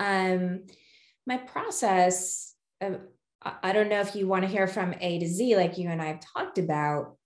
um, 0.00 0.66
my 1.26 1.36
process. 1.36 2.54
Uh, 2.80 2.92
I 3.62 3.72
don't 3.72 3.90
know 3.90 4.00
if 4.00 4.16
you 4.16 4.26
want 4.26 4.42
to 4.42 4.48
hear 4.50 4.66
from 4.66 4.94
A 5.00 5.18
to 5.18 5.26
Z, 5.26 5.54
like 5.56 5.76
you 5.76 5.90
and 5.90 6.00
I 6.02 6.06
have 6.06 6.20
talked 6.20 6.56
about, 6.58 7.16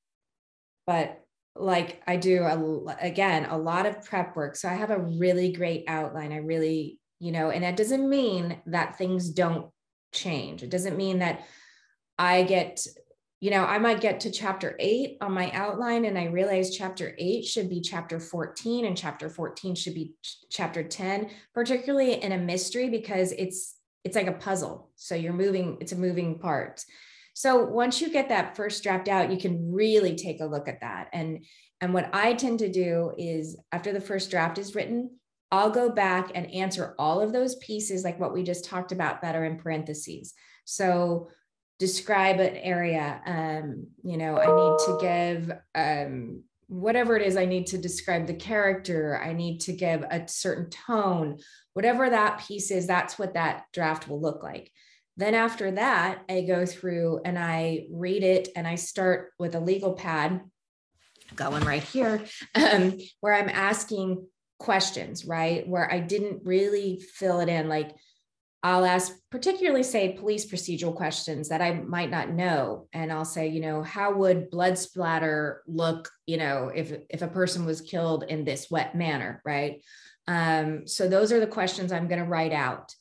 but 0.87 1.21
like 1.55 2.03
I 2.07 2.17
do 2.17 2.43
a, 2.43 2.97
again 3.01 3.47
a 3.47 3.57
lot 3.57 3.87
of 3.87 4.05
prep 4.05 4.35
work. 4.37 4.57
So 4.57 4.69
I 4.69 4.75
have 4.75 4.91
a 4.91 4.99
really 4.99 5.53
great 5.53 5.85
outline. 5.87 6.33
I 6.33 6.39
really, 6.39 6.99
you 7.21 7.31
know, 7.31 7.51
and 7.51 7.63
that 7.63 7.77
doesn't 7.77 8.09
mean 8.09 8.61
that 8.67 8.99
things 8.99 9.31
don't 9.31 9.71
change. 10.13 10.63
It 10.63 10.71
doesn't 10.71 10.97
mean 10.97 11.19
that 11.19 11.47
I 12.19 12.43
get, 12.45 12.87
you 13.41 13.51
know, 13.51 13.65
I 13.65 13.79
might 13.79 14.01
get 14.01 14.21
to 14.21 14.31
chapter 14.31 14.77
eight 14.79 15.17
on 15.21 15.33
my 15.33 15.51
outline 15.53 16.05
and 16.05 16.19
I 16.19 16.27
realize 16.27 16.77
chapter 16.77 17.15
eight 17.19 17.45
should 17.45 17.69
be 17.69 17.81
chapter 17.81 18.21
14 18.21 18.85
and 18.85 18.97
chapter 18.97 19.29
14 19.29 19.75
should 19.75 19.95
be 19.95 20.13
ch- 20.23 20.37
chapter 20.51 20.83
10, 20.83 21.31
particularly 21.55 22.23
in 22.23 22.33
a 22.33 22.39
mystery 22.39 22.89
because 22.89 23.33
it's 23.33 23.77
it's 24.05 24.17
like 24.17 24.27
a 24.27 24.33
puzzle. 24.33 24.91
So 24.97 25.15
you're 25.15 25.33
moving, 25.33 25.79
it's 25.81 25.93
a 25.93 25.97
moving 25.97 26.39
part. 26.41 26.85
So 27.35 27.65
once 27.65 28.01
you 28.01 28.11
get 28.11 28.29
that 28.29 28.57
first 28.57 28.83
draft 28.83 29.09
out, 29.09 29.31
you 29.31 29.39
can 29.39 29.73
really 29.73 30.17
take 30.17 30.41
a 30.41 30.47
look 30.47 30.69
at 30.69 30.81
that. 30.81 31.09
And 31.13 31.45
and 31.81 31.93
what 31.93 32.11
I 32.13 32.35
tend 32.35 32.61
to 32.61 32.71
do 32.71 33.13
is 33.19 33.57
after 33.73 33.93
the 33.93 34.01
first 34.01 34.31
draft 34.31 34.59
is 34.59 34.75
written, 34.75 35.19
I'll 35.53 35.71
go 35.71 35.91
back 35.91 36.33
and 36.35 36.51
answer 36.51 36.95
all 36.99 37.21
of 37.21 37.33
those 37.33 37.57
pieces, 37.57 38.05
like 38.05 38.19
what 38.19 38.33
we 38.33 38.43
just 38.43 38.65
talked 38.65 38.91
about, 38.91 39.21
that 39.21 39.37
are 39.37 39.45
in 39.45 39.59
parentheses. 39.59 40.33
So 40.65 41.29
describe 41.79 42.41
an 42.41 42.57
area. 42.57 43.21
Um, 43.27 43.89
you 44.03 44.17
know, 44.17 44.39
I 44.39 44.47
need 44.47 44.79
to 44.87 44.99
give 45.01 45.53
um, 45.75 46.43
whatever 46.69 47.17
it 47.17 47.23
is 47.27 47.37
I 47.37 47.45
need 47.45 47.67
to 47.69 47.79
describe 47.79 48.27
the 48.27 48.35
character. 48.35 49.21
I 49.23 49.35
need 49.35 49.61
to 49.63 49.75
give 49.75 50.03
a 50.03 50.27
certain 50.27 50.71
tone. 50.71 51.39
Whatever 51.75 52.09
that 52.09 52.41
piece 52.41 52.71
is, 52.71 52.87
that's 52.87 53.19
what 53.19 53.35
that 53.35 53.65
draft 53.75 54.09
will 54.09 54.23
look 54.23 54.43
like. 54.43 54.73
Then 55.19 55.35
after 55.35 55.71
that, 55.73 56.23
I 56.31 56.41
go 56.41 56.65
through 56.65 57.21
and 57.27 57.39
I 57.39 57.85
read 57.93 58.23
it 58.23 58.49
and 58.57 58.67
I 58.67 58.77
start 58.77 59.33
with 59.39 59.55
a 59.55 59.61
legal 59.61 59.93
pad 59.93 60.41
Got 61.37 61.53
one 61.53 61.65
right 61.65 61.83
here, 61.83 62.25
um, 62.55 62.99
where 63.21 63.35
I'm 63.35 63.49
asking 63.49 64.27
questions, 64.63 65.25
right? 65.25 65.69
Where 65.69 65.93
I 65.93 65.99
didn't 65.99 66.45
really 66.45 67.01
fill 67.15 67.41
it 67.41 67.49
in. 67.49 67.69
Like 67.69 67.95
I'll 68.63 68.85
ask, 68.85 69.13
particularly 69.29 69.83
say 69.83 70.13
police 70.13 70.47
procedural 70.51 70.95
questions 70.95 71.49
that 71.49 71.61
I 71.61 71.75
might 71.75 72.11
not 72.11 72.31
know. 72.31 72.87
And 72.93 73.13
I'll 73.13 73.25
say, 73.25 73.49
you 73.49 73.61
know, 73.61 73.83
how 73.83 74.15
would 74.15 74.51
blood 74.51 74.79
splatter 74.79 75.63
look, 75.67 76.09
you 76.27 76.37
know, 76.37 76.71
if, 76.73 76.93
if 77.11 77.23
a 77.23 77.29
person 77.29 77.67
was 77.67 77.81
killed 77.81 78.23
in 78.29 78.45
this 78.45 78.71
wet 78.71 78.95
manner, 78.95 79.43
right? 79.45 79.83
Um, 80.29 80.87
so 80.87 81.09
those 81.09 81.33
are 81.33 81.41
the 81.41 81.47
questions 81.49 81.91
I'm 81.91 82.07
going 82.07 82.21
to 82.23 82.29
write 82.29 82.53
out. 82.53 82.95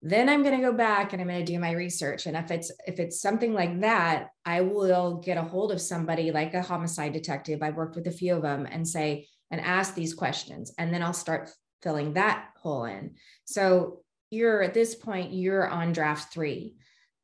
Then 0.00 0.30
I'm 0.30 0.42
going 0.42 0.56
to 0.56 0.66
go 0.66 0.72
back 0.72 1.12
and 1.12 1.20
I'm 1.20 1.28
going 1.28 1.44
to 1.44 1.52
do 1.52 1.58
my 1.58 1.72
research. 1.72 2.24
And 2.24 2.34
if 2.34 2.50
it's 2.50 2.72
if 2.86 2.98
it's 2.98 3.20
something 3.20 3.52
like 3.52 3.82
that, 3.82 4.28
I 4.46 4.62
will 4.62 5.16
get 5.16 5.36
a 5.36 5.42
hold 5.42 5.72
of 5.72 5.80
somebody 5.80 6.32
like 6.32 6.54
a 6.54 6.62
homicide 6.62 7.12
detective. 7.12 7.62
I've 7.62 7.76
worked 7.76 7.96
with 7.96 8.06
a 8.06 8.10
few 8.10 8.34
of 8.34 8.40
them 8.40 8.66
and 8.70 8.88
say, 8.88 9.28
and 9.50 9.60
ask 9.60 9.94
these 9.94 10.14
questions. 10.14 10.72
And 10.78 10.92
then 10.92 11.02
I'll 11.02 11.12
start 11.12 11.50
filling 11.82 12.14
that 12.14 12.48
hole 12.56 12.84
in. 12.84 13.14
So 13.44 14.02
you're 14.30 14.62
at 14.62 14.74
this 14.74 14.94
point, 14.94 15.32
you're 15.32 15.68
on 15.68 15.92
draft 15.92 16.32
three. 16.32 16.76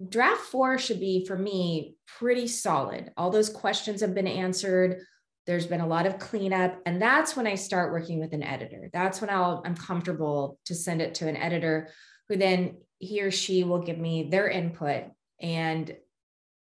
Draft 0.09 0.41
four 0.41 0.79
should 0.79 1.01
be 1.01 1.25
for 1.25 1.39
me 1.39 1.97
pretty 2.07 2.49
solid. 2.49 3.13
All 3.17 3.31
those 3.31 3.49
questions 3.49 4.01
have 4.01 4.15
been 4.15 4.27
answered. 4.27 5.01
There's 5.47 5.67
been 5.67 5.81
a 5.81 5.87
lot 5.87 6.07
of 6.07 6.19
cleanup. 6.19 6.81
And 6.85 7.01
that's 7.01 7.37
when 7.37 7.47
I 7.47 7.55
start 7.55 7.93
working 7.93 8.19
with 8.19 8.33
an 8.33 8.43
editor. 8.43 8.91
That's 8.93 9.21
when 9.21 9.31
I'll, 9.31 9.63
I'm 9.65 9.77
comfortable 9.77 10.59
to 10.67 10.75
send 10.75 11.01
it 11.01 11.15
to 11.17 11.29
an 11.29 11.37
editor 11.37 11.91
who 12.29 12.37
then 12.37 12.79
he 12.99 13.23
or 13.23 13.31
she 13.31 13.63
will 13.63 13.79
give 13.79 13.99
me 13.99 14.29
their 14.29 14.49
input. 14.49 15.05
And 15.41 15.97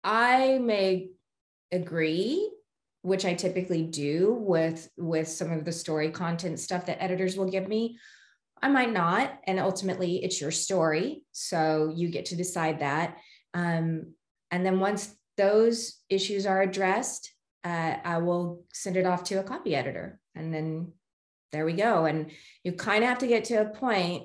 I 0.02 0.58
may 0.58 1.10
agree 1.70 2.50
which 3.02 3.24
i 3.24 3.34
typically 3.34 3.82
do 3.82 4.32
with 4.32 4.88
with 4.96 5.28
some 5.28 5.52
of 5.52 5.64
the 5.64 5.72
story 5.72 6.10
content 6.10 6.58
stuff 6.58 6.86
that 6.86 7.02
editors 7.02 7.36
will 7.36 7.50
give 7.50 7.68
me 7.68 7.98
i 8.62 8.68
might 8.68 8.92
not 8.92 9.38
and 9.46 9.58
ultimately 9.58 10.24
it's 10.24 10.40
your 10.40 10.50
story 10.50 11.22
so 11.32 11.92
you 11.94 12.08
get 12.08 12.26
to 12.26 12.36
decide 12.36 12.80
that. 12.80 13.16
Um, 13.54 14.14
and 14.50 14.64
then 14.64 14.80
once 14.80 15.14
those 15.36 16.00
issues 16.08 16.46
are 16.46 16.62
addressed 16.62 17.32
uh, 17.64 17.96
i 18.04 18.18
will 18.18 18.64
send 18.72 18.96
it 18.96 19.06
off 19.06 19.24
to 19.24 19.40
a 19.40 19.42
copy 19.42 19.74
editor 19.74 20.18
and 20.34 20.52
then 20.52 20.92
there 21.52 21.66
we 21.66 21.74
go. 21.74 22.06
And 22.06 22.30
you 22.64 22.72
kind 22.72 23.04
of 23.04 23.10
have 23.10 23.18
to 23.18 23.26
get 23.26 23.44
to 23.44 23.60
a 23.60 23.68
point 23.68 24.24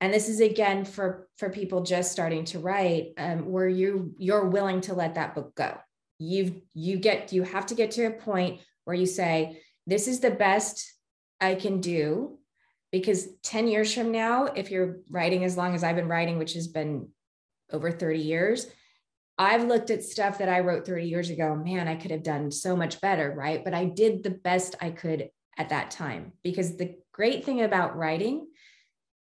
and 0.00 0.14
this 0.14 0.28
is 0.28 0.40
again 0.40 0.84
for 0.84 1.28
for 1.36 1.50
people 1.50 1.82
just 1.82 2.12
starting 2.12 2.44
to 2.46 2.60
write 2.60 3.12
um, 3.18 3.50
where 3.50 3.68
you 3.68 4.14
you're 4.16 4.48
willing 4.48 4.80
to 4.82 4.94
let 4.94 5.16
that 5.16 5.34
book 5.34 5.54
go 5.54 5.76
you 6.18 6.62
you 6.74 6.98
get 6.98 7.32
you 7.32 7.42
have 7.42 7.66
to 7.66 7.74
get 7.74 7.92
to 7.92 8.04
a 8.04 8.10
point 8.10 8.60
where 8.84 8.96
you 8.96 9.06
say 9.06 9.60
this 9.86 10.08
is 10.08 10.20
the 10.20 10.30
best 10.30 10.92
i 11.40 11.54
can 11.54 11.80
do 11.80 12.38
because 12.90 13.28
10 13.42 13.68
years 13.68 13.92
from 13.92 14.10
now 14.10 14.44
if 14.46 14.70
you're 14.70 14.98
writing 15.10 15.44
as 15.44 15.56
long 15.56 15.74
as 15.74 15.84
i've 15.84 15.96
been 15.96 16.08
writing 16.08 16.38
which 16.38 16.54
has 16.54 16.68
been 16.68 17.08
over 17.72 17.90
30 17.90 18.18
years 18.18 18.66
i've 19.38 19.64
looked 19.64 19.90
at 19.90 20.02
stuff 20.02 20.38
that 20.38 20.48
i 20.48 20.60
wrote 20.60 20.86
30 20.86 21.06
years 21.06 21.30
ago 21.30 21.54
man 21.54 21.86
i 21.86 21.94
could 21.94 22.10
have 22.10 22.22
done 22.22 22.50
so 22.50 22.74
much 22.74 23.00
better 23.00 23.32
right? 23.36 23.64
But 23.64 23.74
i 23.74 23.84
did 23.84 24.22
the 24.22 24.30
best 24.30 24.74
i 24.80 24.90
could 24.90 25.30
at 25.56 25.68
that 25.70 25.90
time 25.90 26.32
because 26.42 26.76
the 26.76 26.96
great 27.12 27.44
thing 27.44 27.62
about 27.62 27.96
writing 27.96 28.46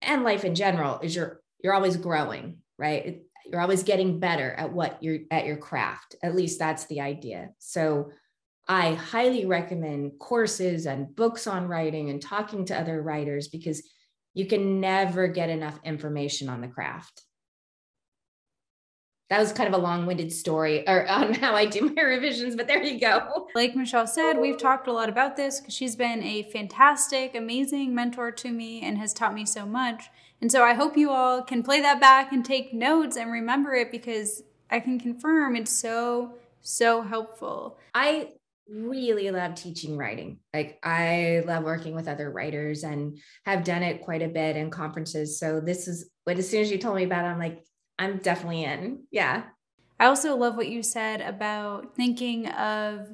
and 0.01 0.23
life 0.23 0.45
in 0.45 0.55
general 0.55 0.99
is 0.99 1.15
you're 1.15 1.41
you're 1.63 1.73
always 1.73 1.97
growing 1.97 2.59
right 2.77 3.21
you're 3.51 3.61
always 3.61 3.83
getting 3.83 4.19
better 4.19 4.51
at 4.53 4.71
what 4.71 5.01
you're 5.01 5.19
at 5.31 5.45
your 5.45 5.57
craft 5.57 6.15
at 6.23 6.35
least 6.35 6.59
that's 6.59 6.85
the 6.85 7.01
idea 7.01 7.49
so 7.59 8.11
i 8.67 8.93
highly 8.93 9.45
recommend 9.45 10.11
courses 10.19 10.85
and 10.85 11.15
books 11.15 11.47
on 11.47 11.67
writing 11.67 12.09
and 12.09 12.21
talking 12.21 12.65
to 12.65 12.77
other 12.77 13.01
writers 13.01 13.47
because 13.47 13.83
you 14.33 14.45
can 14.45 14.79
never 14.79 15.27
get 15.27 15.49
enough 15.49 15.79
information 15.83 16.49
on 16.49 16.61
the 16.61 16.67
craft 16.67 17.23
that 19.29 19.39
was 19.39 19.53
kind 19.53 19.71
of 19.71 19.79
a 19.79 19.83
long-winded 19.83 20.33
story 20.33 20.87
or 20.87 21.07
on 21.09 21.33
how 21.35 21.55
I 21.55 21.65
do 21.65 21.93
my 21.95 22.01
revisions, 22.01 22.55
but 22.55 22.67
there 22.67 22.83
you 22.83 22.99
go. 22.99 23.47
Like 23.55 23.75
Michele 23.75 24.07
said, 24.07 24.39
we've 24.39 24.57
talked 24.57 24.87
a 24.87 24.91
lot 24.91 25.09
about 25.09 25.35
this 25.35 25.59
because 25.59 25.73
she's 25.73 25.95
been 25.95 26.23
a 26.23 26.43
fantastic, 26.43 27.35
amazing 27.35 27.93
mentor 27.93 28.31
to 28.31 28.51
me 28.51 28.81
and 28.81 28.97
has 28.97 29.13
taught 29.13 29.33
me 29.33 29.45
so 29.45 29.65
much. 29.65 30.09
And 30.41 30.51
so 30.51 30.63
I 30.63 30.73
hope 30.73 30.95
you 30.95 31.11
all 31.11 31.41
can 31.41 31.63
play 31.63 31.81
that 31.81 31.99
back 31.99 32.31
and 32.31 32.43
take 32.43 32.73
notes 32.73 33.17
and 33.17 33.31
remember 33.31 33.73
it 33.73 33.91
because 33.91 34.43
I 34.69 34.79
can 34.79 34.99
confirm 34.99 35.55
it's 35.55 35.71
so, 35.71 36.35
so 36.61 37.01
helpful. 37.01 37.77
I 37.93 38.29
really 38.69 39.31
love 39.31 39.55
teaching 39.55 39.97
writing. 39.97 40.39
Like 40.53 40.79
I 40.83 41.43
love 41.45 41.63
working 41.63 41.95
with 41.95 42.07
other 42.07 42.29
writers 42.31 42.83
and 42.83 43.17
have 43.45 43.63
done 43.63 43.83
it 43.83 44.01
quite 44.01 44.21
a 44.21 44.27
bit 44.27 44.55
in 44.55 44.69
conferences. 44.69 45.39
So 45.39 45.59
this 45.59 45.87
is 45.87 46.09
what 46.23 46.37
as 46.37 46.49
soon 46.49 46.61
as 46.61 46.71
you 46.71 46.77
told 46.77 46.95
me 46.95 47.03
about 47.03 47.25
it, 47.25 47.29
I'm 47.29 47.39
like, 47.39 47.63
I'm 47.97 48.17
definitely 48.17 48.63
in. 48.63 49.03
Yeah. 49.11 49.43
I 49.99 50.05
also 50.05 50.35
love 50.37 50.55
what 50.55 50.69
you 50.69 50.81
said 50.83 51.19
about 51.19 51.95
thinking 51.95 52.47
of 52.47 53.09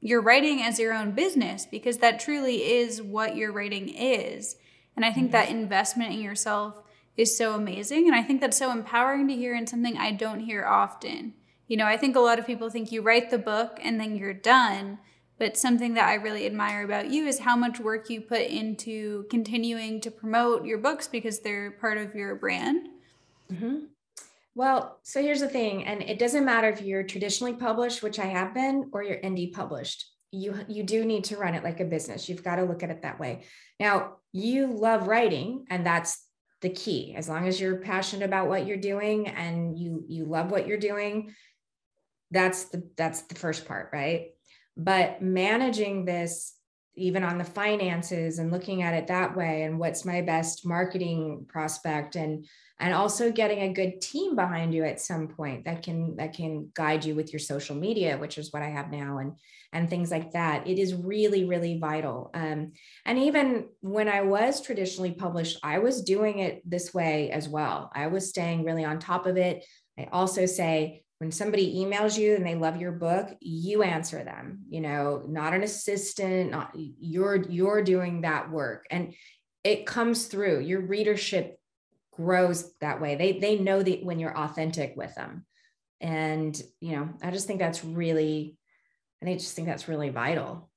your 0.00 0.22
writing 0.22 0.62
as 0.62 0.78
your 0.78 0.94
own 0.94 1.12
business 1.12 1.66
because 1.66 1.98
that 1.98 2.20
truly 2.20 2.56
is 2.56 3.02
what 3.02 3.36
your 3.36 3.52
writing 3.52 3.88
is. 3.90 4.56
And 4.96 5.04
I 5.04 5.12
think 5.12 5.26
mm-hmm. 5.26 5.32
that 5.32 5.50
investment 5.50 6.12
in 6.12 6.20
yourself 6.20 6.74
is 7.16 7.36
so 7.36 7.54
amazing. 7.54 8.06
And 8.06 8.14
I 8.14 8.22
think 8.22 8.40
that's 8.40 8.56
so 8.56 8.70
empowering 8.70 9.28
to 9.28 9.34
hear 9.34 9.54
and 9.54 9.68
something 9.68 9.96
I 9.96 10.12
don't 10.12 10.40
hear 10.40 10.64
often. 10.64 11.34
You 11.68 11.76
know, 11.76 11.86
I 11.86 11.96
think 11.96 12.16
a 12.16 12.20
lot 12.20 12.38
of 12.38 12.46
people 12.46 12.70
think 12.70 12.90
you 12.90 13.02
write 13.02 13.30
the 13.30 13.38
book 13.38 13.78
and 13.82 14.00
then 14.00 14.16
you're 14.16 14.34
done. 14.34 14.98
But 15.38 15.56
something 15.56 15.94
that 15.94 16.06
I 16.06 16.14
really 16.14 16.44
admire 16.44 16.84
about 16.84 17.10
you 17.10 17.26
is 17.26 17.38
how 17.38 17.56
much 17.56 17.80
work 17.80 18.10
you 18.10 18.20
put 18.20 18.42
into 18.42 19.24
continuing 19.30 20.00
to 20.02 20.10
promote 20.10 20.66
your 20.66 20.76
books 20.76 21.08
because 21.08 21.40
they're 21.40 21.70
part 21.70 21.96
of 21.96 22.14
your 22.14 22.34
brand. 22.34 22.88
Mm-hmm. 23.50 23.86
Well, 24.54 24.98
so 25.02 25.22
here's 25.22 25.40
the 25.40 25.48
thing, 25.48 25.86
and 25.86 26.02
it 26.02 26.18
doesn't 26.18 26.44
matter 26.44 26.68
if 26.68 26.82
you're 26.82 27.04
traditionally 27.04 27.54
published, 27.54 28.02
which 28.02 28.18
I 28.18 28.26
have 28.26 28.52
been, 28.52 28.90
or 28.92 29.02
you're 29.02 29.20
indie 29.22 29.50
published. 29.50 30.10
You 30.32 30.64
you 30.68 30.82
do 30.82 31.04
need 31.04 31.24
to 31.24 31.36
run 31.36 31.54
it 31.54 31.64
like 31.64 31.80
a 31.80 31.84
business. 31.84 32.28
You've 32.28 32.44
got 32.44 32.56
to 32.56 32.64
look 32.64 32.82
at 32.82 32.90
it 32.90 33.02
that 33.02 33.18
way. 33.18 33.44
Now, 33.78 34.16
you 34.32 34.68
love 34.68 35.08
writing, 35.08 35.66
and 35.70 35.84
that's 35.84 36.24
the 36.60 36.70
key. 36.70 37.14
As 37.16 37.28
long 37.28 37.48
as 37.48 37.60
you're 37.60 37.78
passionate 37.78 38.24
about 38.24 38.48
what 38.48 38.66
you're 38.66 38.76
doing 38.76 39.28
and 39.28 39.78
you 39.78 40.04
you 40.08 40.24
love 40.24 40.50
what 40.50 40.66
you're 40.66 40.78
doing, 40.78 41.34
that's 42.30 42.64
the 42.64 42.88
that's 42.96 43.22
the 43.22 43.34
first 43.34 43.66
part, 43.66 43.90
right? 43.92 44.28
But 44.76 45.20
managing 45.20 46.04
this 46.04 46.54
even 47.00 47.24
on 47.24 47.38
the 47.38 47.44
finances 47.44 48.38
and 48.38 48.52
looking 48.52 48.82
at 48.82 48.94
it 48.94 49.06
that 49.06 49.36
way 49.36 49.62
and 49.62 49.78
what's 49.78 50.04
my 50.04 50.20
best 50.20 50.66
marketing 50.66 51.46
prospect 51.48 52.16
and 52.16 52.46
and 52.78 52.94
also 52.94 53.30
getting 53.30 53.60
a 53.60 53.72
good 53.72 54.00
team 54.00 54.34
behind 54.34 54.72
you 54.72 54.84
at 54.84 55.00
some 55.00 55.28
point 55.28 55.64
that 55.64 55.82
can 55.82 56.16
that 56.16 56.32
can 56.32 56.70
guide 56.74 57.04
you 57.04 57.14
with 57.14 57.32
your 57.32 57.40
social 57.40 57.76
media 57.76 58.18
which 58.18 58.38
is 58.38 58.52
what 58.52 58.62
i 58.62 58.68
have 58.68 58.90
now 58.90 59.18
and 59.18 59.32
and 59.72 59.88
things 59.88 60.10
like 60.10 60.32
that. 60.32 60.66
It 60.66 60.78
is 60.78 60.94
really 60.94 61.44
really 61.44 61.78
vital. 61.78 62.30
Um, 62.34 62.72
and 63.04 63.18
even 63.18 63.68
when 63.80 64.08
i 64.08 64.22
was 64.22 64.60
traditionally 64.60 65.12
published 65.12 65.58
i 65.62 65.78
was 65.78 66.02
doing 66.02 66.40
it 66.40 66.62
this 66.68 66.92
way 66.92 67.30
as 67.30 67.48
well. 67.48 67.90
I 67.94 68.08
was 68.08 68.28
staying 68.28 68.64
really 68.64 68.84
on 68.84 68.98
top 68.98 69.26
of 69.26 69.36
it. 69.36 69.64
I 69.98 70.08
also 70.12 70.46
say 70.46 71.04
when 71.20 71.30
somebody 71.30 71.76
emails 71.76 72.18
you 72.18 72.34
and 72.34 72.46
they 72.46 72.54
love 72.54 72.80
your 72.80 72.92
book 72.92 73.36
you 73.40 73.82
answer 73.82 74.24
them 74.24 74.60
you 74.70 74.80
know 74.80 75.22
not 75.28 75.52
an 75.52 75.62
assistant 75.62 76.50
not 76.50 76.72
you're 76.74 77.36
you're 77.48 77.82
doing 77.82 78.22
that 78.22 78.50
work. 78.50 78.86
And 78.90 79.14
it 79.64 79.86
comes 79.86 80.26
through. 80.26 80.60
Your 80.60 80.80
readership 80.80 81.58
grows 82.12 82.72
that 82.80 83.00
way. 83.00 83.16
They 83.16 83.38
they 83.38 83.58
know 83.58 83.82
that 83.82 84.04
when 84.04 84.18
you're 84.18 84.36
authentic 84.36 84.94
with 84.96 85.14
them. 85.14 85.44
And 86.00 86.60
you 86.80 86.96
know 86.96 87.10
i 87.22 87.30
just 87.30 87.46
think 87.46 87.58
that's 87.58 87.84
really 87.84 88.56
i 89.22 89.34
just 89.34 89.54
think 89.54 89.68
that's 89.68 89.88
really 89.88 90.08
vital. 90.10 90.68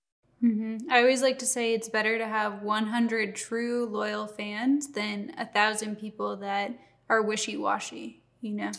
Mm-hmm. 0.44 0.92
i 0.92 1.00
always 1.00 1.22
like 1.22 1.40
to 1.40 1.46
say 1.46 1.74
it's 1.74 1.88
better 1.88 2.18
to 2.18 2.28
have 2.28 2.64
100 2.64 3.34
true 3.34 3.86
loyal 3.86 4.28
fans 4.28 4.92
than 4.92 5.32
a 5.38 5.46
thousand 5.46 5.96
people 5.96 6.36
that 6.38 6.78
are 7.08 7.22
wishy-washy 7.22 8.22
you 8.42 8.52
know 8.52 8.72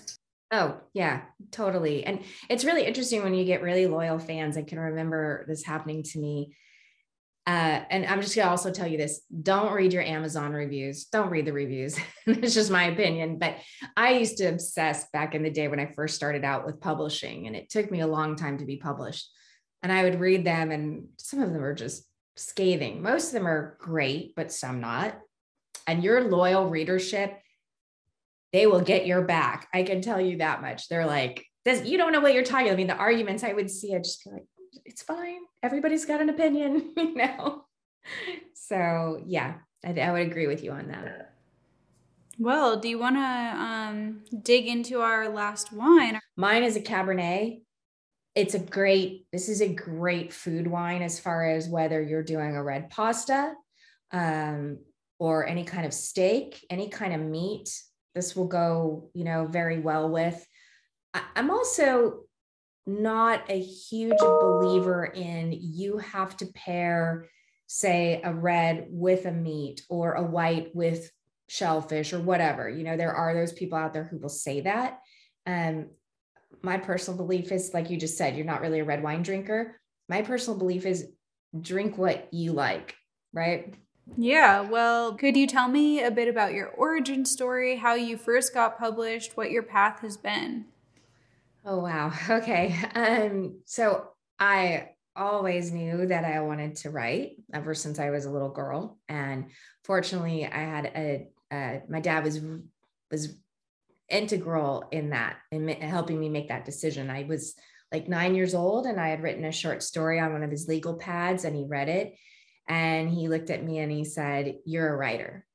Oh, 0.50 0.80
yeah, 0.92 1.22
totally. 1.50 2.04
And 2.04 2.20
it's 2.48 2.64
really 2.64 2.84
interesting 2.84 3.22
when 3.22 3.34
you 3.34 3.44
get 3.44 3.62
really 3.62 3.86
loyal 3.86 4.18
fans. 4.18 4.56
I 4.56 4.62
can 4.62 4.78
remember 4.78 5.44
this 5.48 5.64
happening 5.64 6.02
to 6.04 6.18
me. 6.18 6.56
Uh, 7.46 7.82
and 7.90 8.06
I'm 8.06 8.22
just 8.22 8.34
gonna 8.34 8.50
also 8.50 8.70
tell 8.70 8.86
you 8.86 8.96
this: 8.96 9.20
don't 9.42 9.72
read 9.72 9.92
your 9.92 10.02
Amazon 10.02 10.52
reviews. 10.52 11.06
Don't 11.06 11.30
read 11.30 11.44
the 11.44 11.52
reviews. 11.52 11.98
it's 12.26 12.54
just 12.54 12.70
my 12.70 12.84
opinion. 12.84 13.38
But 13.38 13.56
I 13.96 14.12
used 14.12 14.38
to 14.38 14.44
obsess 14.44 15.06
back 15.12 15.34
in 15.34 15.42
the 15.42 15.50
day 15.50 15.68
when 15.68 15.80
I 15.80 15.86
first 15.86 16.14
started 16.14 16.44
out 16.44 16.64
with 16.64 16.80
publishing, 16.80 17.46
and 17.46 17.54
it 17.54 17.68
took 17.68 17.90
me 17.90 18.00
a 18.00 18.06
long 18.06 18.36
time 18.36 18.58
to 18.58 18.64
be 18.64 18.76
published. 18.76 19.28
And 19.82 19.92
I 19.92 20.04
would 20.04 20.20
read 20.20 20.44
them, 20.44 20.70
and 20.70 21.08
some 21.18 21.42
of 21.42 21.52
them 21.52 21.62
are 21.62 21.74
just 21.74 22.04
scathing. 22.36 23.02
Most 23.02 23.26
of 23.26 23.32
them 23.32 23.46
are 23.46 23.76
great, 23.78 24.34
but 24.34 24.52
some 24.52 24.80
not. 24.80 25.18
And 25.86 26.02
your 26.02 26.22
loyal 26.22 26.70
readership 26.70 27.38
they 28.54 28.68
will 28.68 28.80
get 28.80 29.04
your 29.04 29.22
back. 29.22 29.66
I 29.74 29.82
can 29.82 30.00
tell 30.00 30.20
you 30.20 30.36
that 30.36 30.62
much. 30.62 30.88
They're 30.88 31.06
like, 31.06 31.44
this, 31.64 31.84
you 31.84 31.98
don't 31.98 32.12
know 32.12 32.20
what 32.20 32.34
you're 32.34 32.44
talking. 32.44 32.70
I 32.70 32.76
mean, 32.76 32.86
the 32.86 32.94
arguments 32.94 33.42
I 33.42 33.52
would 33.52 33.68
see, 33.68 33.92
I 33.92 33.98
just 33.98 34.22
be 34.22 34.30
like, 34.30 34.44
it's 34.84 35.02
fine. 35.02 35.40
Everybody's 35.60 36.04
got 36.04 36.20
an 36.20 36.28
opinion, 36.28 36.92
you 36.96 37.16
know? 37.16 37.64
So 38.54 39.20
yeah, 39.26 39.54
I, 39.84 39.98
I 39.98 40.12
would 40.12 40.28
agree 40.28 40.46
with 40.46 40.62
you 40.62 40.70
on 40.70 40.86
that. 40.86 41.34
Well, 42.38 42.78
do 42.78 42.88
you 42.88 42.96
want 42.96 43.16
to 43.16 43.20
um, 43.20 44.20
dig 44.42 44.68
into 44.68 45.00
our 45.00 45.28
last 45.28 45.72
wine? 45.72 46.20
Mine 46.36 46.62
is 46.62 46.76
a 46.76 46.80
Cabernet. 46.80 47.60
It's 48.36 48.54
a 48.54 48.60
great, 48.60 49.26
this 49.32 49.48
is 49.48 49.62
a 49.62 49.68
great 49.68 50.32
food 50.32 50.68
wine 50.68 51.02
as 51.02 51.18
far 51.18 51.50
as 51.50 51.68
whether 51.68 52.00
you're 52.00 52.22
doing 52.22 52.54
a 52.54 52.62
red 52.62 52.88
pasta 52.88 53.52
um, 54.12 54.78
or 55.18 55.44
any 55.44 55.64
kind 55.64 55.86
of 55.86 55.92
steak, 55.92 56.64
any 56.70 56.88
kind 56.88 57.14
of 57.14 57.20
meat 57.20 57.68
this 58.14 58.36
will 58.36 58.46
go, 58.46 59.10
you 59.14 59.24
know, 59.24 59.46
very 59.46 59.78
well 59.78 60.08
with. 60.08 60.46
I'm 61.36 61.50
also 61.50 62.24
not 62.86 63.44
a 63.48 63.60
huge 63.60 64.18
believer 64.18 65.04
in 65.04 65.56
you 65.58 65.98
have 65.98 66.36
to 66.38 66.46
pair, 66.46 67.28
say, 67.66 68.20
a 68.22 68.32
red 68.32 68.86
with 68.90 69.26
a 69.26 69.32
meat 69.32 69.82
or 69.88 70.14
a 70.14 70.22
white 70.22 70.74
with 70.74 71.10
shellfish 71.48 72.12
or 72.12 72.20
whatever. 72.20 72.68
You 72.68 72.84
know, 72.84 72.96
there 72.96 73.14
are 73.14 73.34
those 73.34 73.52
people 73.52 73.78
out 73.78 73.92
there 73.92 74.04
who 74.04 74.18
will 74.18 74.28
say 74.28 74.62
that. 74.62 75.00
Um, 75.46 75.90
my 76.62 76.78
personal 76.78 77.16
belief 77.16 77.52
is, 77.52 77.72
like 77.74 77.90
you 77.90 77.96
just 77.96 78.16
said, 78.16 78.36
you're 78.36 78.46
not 78.46 78.60
really 78.60 78.80
a 78.80 78.84
red 78.84 79.02
wine 79.02 79.22
drinker. 79.22 79.80
My 80.08 80.22
personal 80.22 80.58
belief 80.58 80.86
is 80.86 81.06
drink 81.58 81.96
what 81.96 82.28
you 82.32 82.52
like, 82.52 82.94
right? 83.32 83.74
Yeah, 84.16 84.60
well, 84.60 85.14
could 85.14 85.36
you 85.36 85.46
tell 85.46 85.68
me 85.68 86.02
a 86.02 86.10
bit 86.10 86.28
about 86.28 86.52
your 86.52 86.68
origin 86.68 87.24
story, 87.24 87.76
how 87.76 87.94
you 87.94 88.16
first 88.16 88.54
got 88.54 88.78
published, 88.78 89.36
what 89.36 89.50
your 89.50 89.62
path 89.62 90.00
has 90.00 90.16
been? 90.16 90.66
Oh 91.64 91.78
wow. 91.80 92.12
Okay. 92.30 92.76
Um 92.94 93.60
so 93.64 94.10
I 94.38 94.90
always 95.16 95.70
knew 95.72 96.06
that 96.06 96.24
I 96.24 96.40
wanted 96.40 96.76
to 96.76 96.90
write 96.90 97.32
ever 97.52 97.74
since 97.74 97.98
I 97.98 98.10
was 98.10 98.24
a 98.24 98.30
little 98.30 98.50
girl. 98.50 98.98
And 99.08 99.50
fortunately, 99.84 100.44
I 100.44 100.58
had 100.58 100.86
a, 100.86 101.28
my 101.88 102.00
dad 102.00 102.24
was, 102.24 102.40
was 103.12 103.38
integral 104.08 104.88
in 104.90 105.10
that, 105.10 105.36
in 105.52 105.68
helping 105.68 106.18
me 106.18 106.28
make 106.28 106.48
that 106.48 106.64
decision. 106.64 107.10
I 107.10 107.24
was 107.28 107.54
like 107.92 108.08
nine 108.08 108.34
years 108.34 108.54
old 108.56 108.86
and 108.86 109.00
I 109.00 109.08
had 109.08 109.22
written 109.22 109.44
a 109.44 109.52
short 109.52 109.84
story 109.84 110.18
on 110.18 110.32
one 110.32 110.42
of 110.42 110.50
his 110.50 110.66
legal 110.66 110.94
pads 110.94 111.44
and 111.44 111.54
he 111.54 111.64
read 111.64 111.88
it. 111.88 112.14
And 112.68 113.10
he 113.10 113.28
looked 113.28 113.50
at 113.50 113.64
me 113.64 113.78
and 113.78 113.92
he 113.92 114.04
said, 114.04 114.56
You're 114.64 114.92
a 114.92 114.96
writer. 114.96 115.46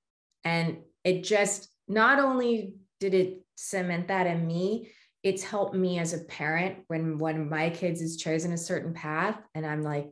And 0.43 0.79
it 1.03 1.23
just 1.23 1.69
not 1.87 2.19
only 2.19 2.75
did 2.99 3.13
it 3.13 3.41
cement 3.55 4.07
that 4.09 4.27
in 4.27 4.45
me, 4.45 4.91
it's 5.23 5.43
helped 5.43 5.75
me 5.75 5.99
as 5.99 6.13
a 6.13 6.23
parent 6.25 6.77
when 6.87 7.17
one 7.17 7.39
of 7.39 7.47
my 7.47 7.69
kids 7.69 8.01
has 8.01 8.15
chosen 8.15 8.53
a 8.53 8.57
certain 8.57 8.93
path 8.93 9.37
and 9.53 9.65
i'm 9.65 9.83
like 9.83 10.09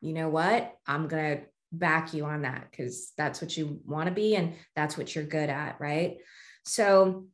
you 0.00 0.12
know 0.12 0.28
what 0.28 0.74
i'm 0.86 1.08
going 1.08 1.38
to 1.38 1.44
back 1.72 2.14
you 2.14 2.24
on 2.24 2.42
that 2.42 2.68
because 2.70 3.12
that's 3.16 3.42
what 3.42 3.56
you 3.56 3.80
want 3.84 4.08
to 4.08 4.14
be 4.14 4.36
and 4.36 4.54
that's 4.76 4.96
what 4.96 5.14
you're 5.14 5.24
good 5.24 5.50
at 5.50 5.76
right 5.80 6.18
so 6.64 7.26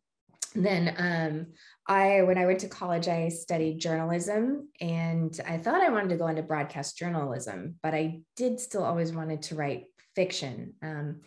then 0.54 0.94
um, 0.98 1.46
i 1.86 2.22
when 2.22 2.38
i 2.38 2.46
went 2.46 2.60
to 2.60 2.68
college 2.68 3.08
i 3.08 3.28
studied 3.28 3.78
journalism 3.78 4.68
and 4.80 5.40
i 5.46 5.56
thought 5.56 5.82
i 5.82 5.90
wanted 5.90 6.08
to 6.08 6.16
go 6.16 6.26
into 6.26 6.42
broadcast 6.42 6.96
journalism 6.96 7.76
but 7.82 7.94
i 7.94 8.20
did 8.36 8.58
still 8.58 8.84
always 8.84 9.12
wanted 9.12 9.42
to 9.42 9.54
write 9.54 9.84
fiction 10.14 10.74
um, 10.82 11.20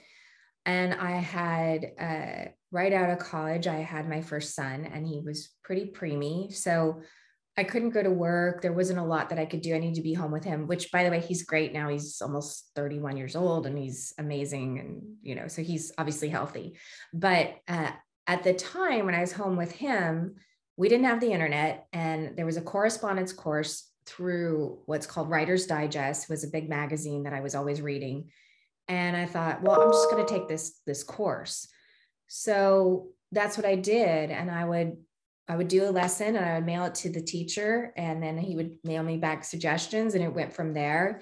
and 0.66 0.94
I 0.94 1.12
had, 1.12 1.92
uh, 2.00 2.50
right 2.72 2.94
out 2.94 3.10
of 3.10 3.20
college, 3.20 3.68
I 3.68 3.78
had 3.78 4.08
my 4.08 4.22
first 4.22 4.56
son 4.56 4.86
and 4.86 5.06
he 5.06 5.20
was 5.20 5.50
pretty 5.64 5.92
preemie. 5.92 6.54
So 6.54 7.02
I 7.58 7.64
couldn't 7.64 7.92
go 7.92 8.02
to 8.02 8.10
work. 8.10 8.62
There 8.62 8.74
wasn't 8.74 9.00
a 9.00 9.04
lot 9.04 9.30
that 9.30 9.38
I 9.38 9.46
could 9.46 9.62
do. 9.62 9.76
I 9.76 9.80
need 9.80 9.96
to 9.96 10.02
be 10.02 10.14
home 10.14 10.32
with 10.32 10.44
him, 10.44 10.66
which 10.66 10.92
by 10.92 11.04
the 11.04 11.12
way, 11.12 11.20
he's 11.20 11.44
great 11.44 11.74
now. 11.74 11.90
He's 11.90 12.20
almost 12.22 12.72
31 12.76 13.18
years 13.18 13.36
old 13.36 13.68
and 13.68 13.78
he's 13.78 14.14
amazing. 14.18 14.80
And, 14.80 15.02
you 15.22 15.36
know, 15.36 15.48
so 15.48 15.62
he's 15.62 15.92
obviously 15.98 16.30
healthy. 16.30 16.78
But 17.14 17.58
uh, 17.68 17.92
at 18.28 18.44
the 18.44 18.54
time 18.54 19.06
when 19.06 19.16
I 19.16 19.22
was 19.22 19.34
home 19.34 19.58
with 19.58 19.72
him, 19.72 20.36
we 20.78 20.90
didn't 20.90 21.06
have 21.06 21.20
the 21.20 21.32
internet 21.32 21.88
and 21.94 22.36
there 22.36 22.46
was 22.46 22.58
a 22.58 22.62
correspondence 22.62 23.32
course 23.32 23.90
through 24.06 24.80
what's 24.86 25.06
called 25.06 25.30
Writer's 25.30 25.68
Digest 25.68 26.30
was 26.30 26.44
a 26.44 26.50
big 26.50 26.70
magazine 26.70 27.24
that 27.24 27.34
I 27.34 27.42
was 27.42 27.56
always 27.56 27.82
reading. 27.82 28.30
And 28.90 29.16
i 29.16 29.26
thought 29.26 29.64
well 29.64 29.82
i'm 29.82 29.94
just 29.94 30.12
going 30.12 30.26
to 30.26 30.34
take 30.34 30.48
this 30.48 30.82
this 30.86 31.04
course. 31.04 31.68
So 32.28 33.10
that's 33.32 33.56
what 33.58 33.66
i 33.66 33.76
did 33.76 34.30
and 34.30 34.52
i 34.52 34.66
would 34.66 34.98
i 35.48 35.56
would 35.56 35.70
do 35.70 35.88
a 35.88 35.92
lesson 35.92 36.36
and 36.36 36.46
i 36.46 36.56
would 36.56 36.66
mail 36.66 36.86
it 36.86 36.96
to 36.96 37.10
the 37.10 37.22
teacher 37.22 37.94
and 37.96 38.22
then 38.22 38.38
he 38.38 38.56
would 38.56 38.78
mail 38.84 39.02
me 39.02 39.18
back 39.18 39.44
suggestions 39.46 40.16
and 40.16 40.24
it 40.24 40.34
went 40.34 40.54
from 40.54 40.74
there. 40.74 41.22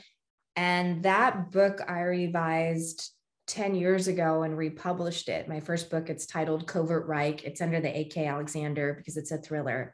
And 0.56 1.04
that 1.04 1.52
book 1.52 1.82
i 1.88 2.02
revised 2.02 3.12
10 3.52 3.76
years 3.76 4.08
ago 4.08 4.44
and 4.44 4.58
republished 4.58 5.30
it. 5.30 5.48
My 5.48 5.60
first 5.60 5.90
book 5.90 6.10
it's 6.10 6.26
titled 6.26 6.68
covert 6.68 7.08
reich. 7.08 7.44
It's 7.44 7.62
under 7.62 7.80
the 7.80 8.00
ak 8.00 8.18
alexander 8.18 8.94
because 8.94 9.18
it's 9.18 9.32
a 9.32 9.38
thriller. 9.38 9.94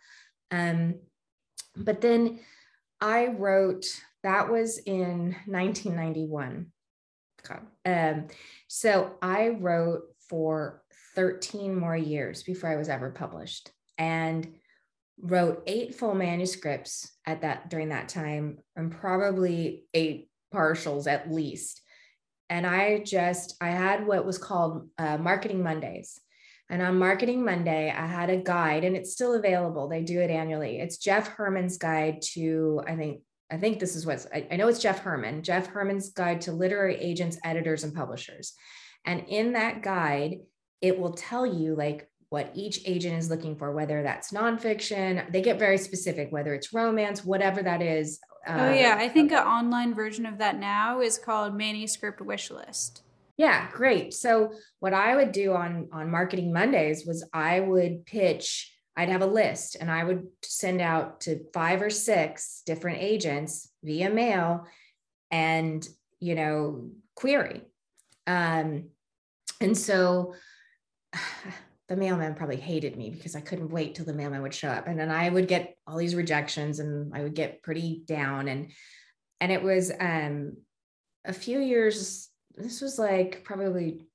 Um, 0.51 0.95
but 1.75 2.01
then 2.01 2.39
i 2.99 3.27
wrote 3.27 3.85
that 4.23 4.49
was 4.49 4.79
in 4.79 5.35
1991 5.45 6.71
um, 7.85 8.27
so 8.67 9.13
I 9.21 9.49
wrote 9.49 10.03
for 10.29 10.83
13 11.15 11.75
more 11.75 11.95
years 11.95 12.43
before 12.43 12.69
I 12.69 12.75
was 12.75 12.89
ever 12.89 13.11
published 13.11 13.71
and 13.97 14.55
wrote 15.21 15.63
eight 15.65 15.95
full 15.95 16.13
manuscripts 16.13 17.11
at 17.25 17.41
that 17.41 17.69
during 17.69 17.89
that 17.89 18.09
time 18.09 18.59
and 18.75 18.91
probably 18.91 19.85
eight 19.93 20.29
partials 20.53 21.07
at 21.07 21.31
least. 21.31 21.81
And 22.49 22.65
I 22.65 22.99
just, 22.99 23.55
I 23.62 23.69
had 23.69 24.07
what 24.07 24.25
was 24.25 24.38
called 24.38 24.89
uh, 24.97 25.17
Marketing 25.17 25.62
Mondays. 25.62 26.19
And 26.69 26.81
on 26.81 26.99
Marketing 26.99 27.45
Monday, 27.45 27.93
I 27.95 28.05
had 28.05 28.29
a 28.29 28.38
guide 28.38 28.83
and 28.83 28.95
it's 28.95 29.13
still 29.13 29.36
available. 29.36 29.88
They 29.88 30.03
do 30.03 30.19
it 30.19 30.29
annually. 30.29 30.79
It's 30.79 30.97
Jeff 30.97 31.27
Herman's 31.27 31.77
guide 31.77 32.21
to, 32.33 32.81
I 32.86 32.95
think, 32.95 33.21
I 33.49 33.57
think 33.57 33.79
this 33.79 33.95
is 33.95 34.05
what's, 34.05 34.27
I, 34.33 34.47
I 34.51 34.57
know 34.57 34.67
it's 34.67 34.79
Jeff 34.79 34.99
Herman, 34.99 35.43
Jeff 35.43 35.67
Herman's 35.67 36.10
guide 36.10 36.41
to 36.41 36.51
literary 36.51 36.97
agents, 36.97 37.38
editors, 37.43 37.86
and 37.86 37.93
publishers. 37.93 38.53
And 39.05 39.25
in 39.29 39.53
that 39.53 39.81
guide, 39.81 40.39
it 40.81 40.99
will 40.99 41.13
tell 41.13 41.45
you 41.45 41.75
like 41.75 42.10
what 42.29 42.51
each 42.53 42.81
agent 42.86 43.17
is 43.17 43.29
looking 43.29 43.55
for, 43.55 43.71
whether 43.71 44.03
that's 44.03 44.33
nonfiction, 44.33 45.31
they 45.31 45.41
get 45.41 45.60
very 45.60 45.77
specific, 45.77 46.29
whether 46.31 46.53
it's 46.53 46.73
romance, 46.73 47.23
whatever 47.23 47.63
that 47.63 47.81
is. 47.81 48.19
Oh, 48.47 48.71
yeah. 48.71 48.95
I 48.97 49.10
think 49.10 49.31
an 49.31 49.39
online 49.39 49.93
version 49.93 50.25
of 50.25 50.38
that 50.38 50.57
now 50.60 51.01
is 51.01 51.17
called 51.17 51.55
Manuscript 51.55 52.21
Wish 52.21 52.49
List. 52.49 53.03
Yeah, 53.38 53.69
great. 53.71 54.13
So 54.13 54.53
what 54.79 54.93
I 54.93 55.15
would 55.15 55.31
do 55.31 55.53
on 55.53 55.89
on 55.91 56.10
marketing 56.10 56.51
Mondays 56.51 57.05
was 57.05 57.27
I 57.33 57.60
would 57.60 58.05
pitch 58.05 58.73
I'd 58.97 59.10
have 59.10 59.21
a 59.21 59.27
list 59.27 59.77
and 59.79 59.91
I 59.91 60.03
would 60.03 60.25
send 60.41 60.81
out 60.81 61.21
to 61.21 61.45
five 61.53 61.83
or 61.83 61.91
six 61.91 62.63
different 62.65 62.97
agents 62.99 63.69
via 63.83 64.10
mail 64.10 64.65
and, 65.29 65.88
you 66.19 66.33
know, 66.33 66.89
query. 67.15 67.62
Um, 68.25 68.86
and 69.62 69.77
so 69.77 70.33
the 71.88 71.95
mailman 71.95 72.36
probably 72.36 72.58
hated 72.58 72.97
me 72.97 73.10
because 73.10 73.36
I 73.36 73.41
couldn't 73.41 73.71
wait 73.71 73.95
till 73.95 74.06
the 74.06 74.13
mailman 74.13 74.41
would 74.41 74.54
show 74.54 74.69
up. 74.69 74.88
And 74.88 75.00
then 75.00 75.10
I 75.10 75.30
would 75.30 75.47
get 75.47 75.76
all 75.88 75.97
these 75.97 76.15
rejections 76.15 76.80
and 76.80 77.15
I 77.15 77.23
would 77.23 77.34
get 77.34 77.63
pretty 77.63 78.04
down. 78.06 78.47
And, 78.50 78.71
and 79.39 79.52
it 79.52 79.63
was 79.63 79.91
um, 80.00 80.58
a 81.26 81.34
few 81.34 81.60
years, 81.60 82.30
this 82.56 82.82
was 82.82 83.00
like 83.00 83.43
probably, 83.45 84.08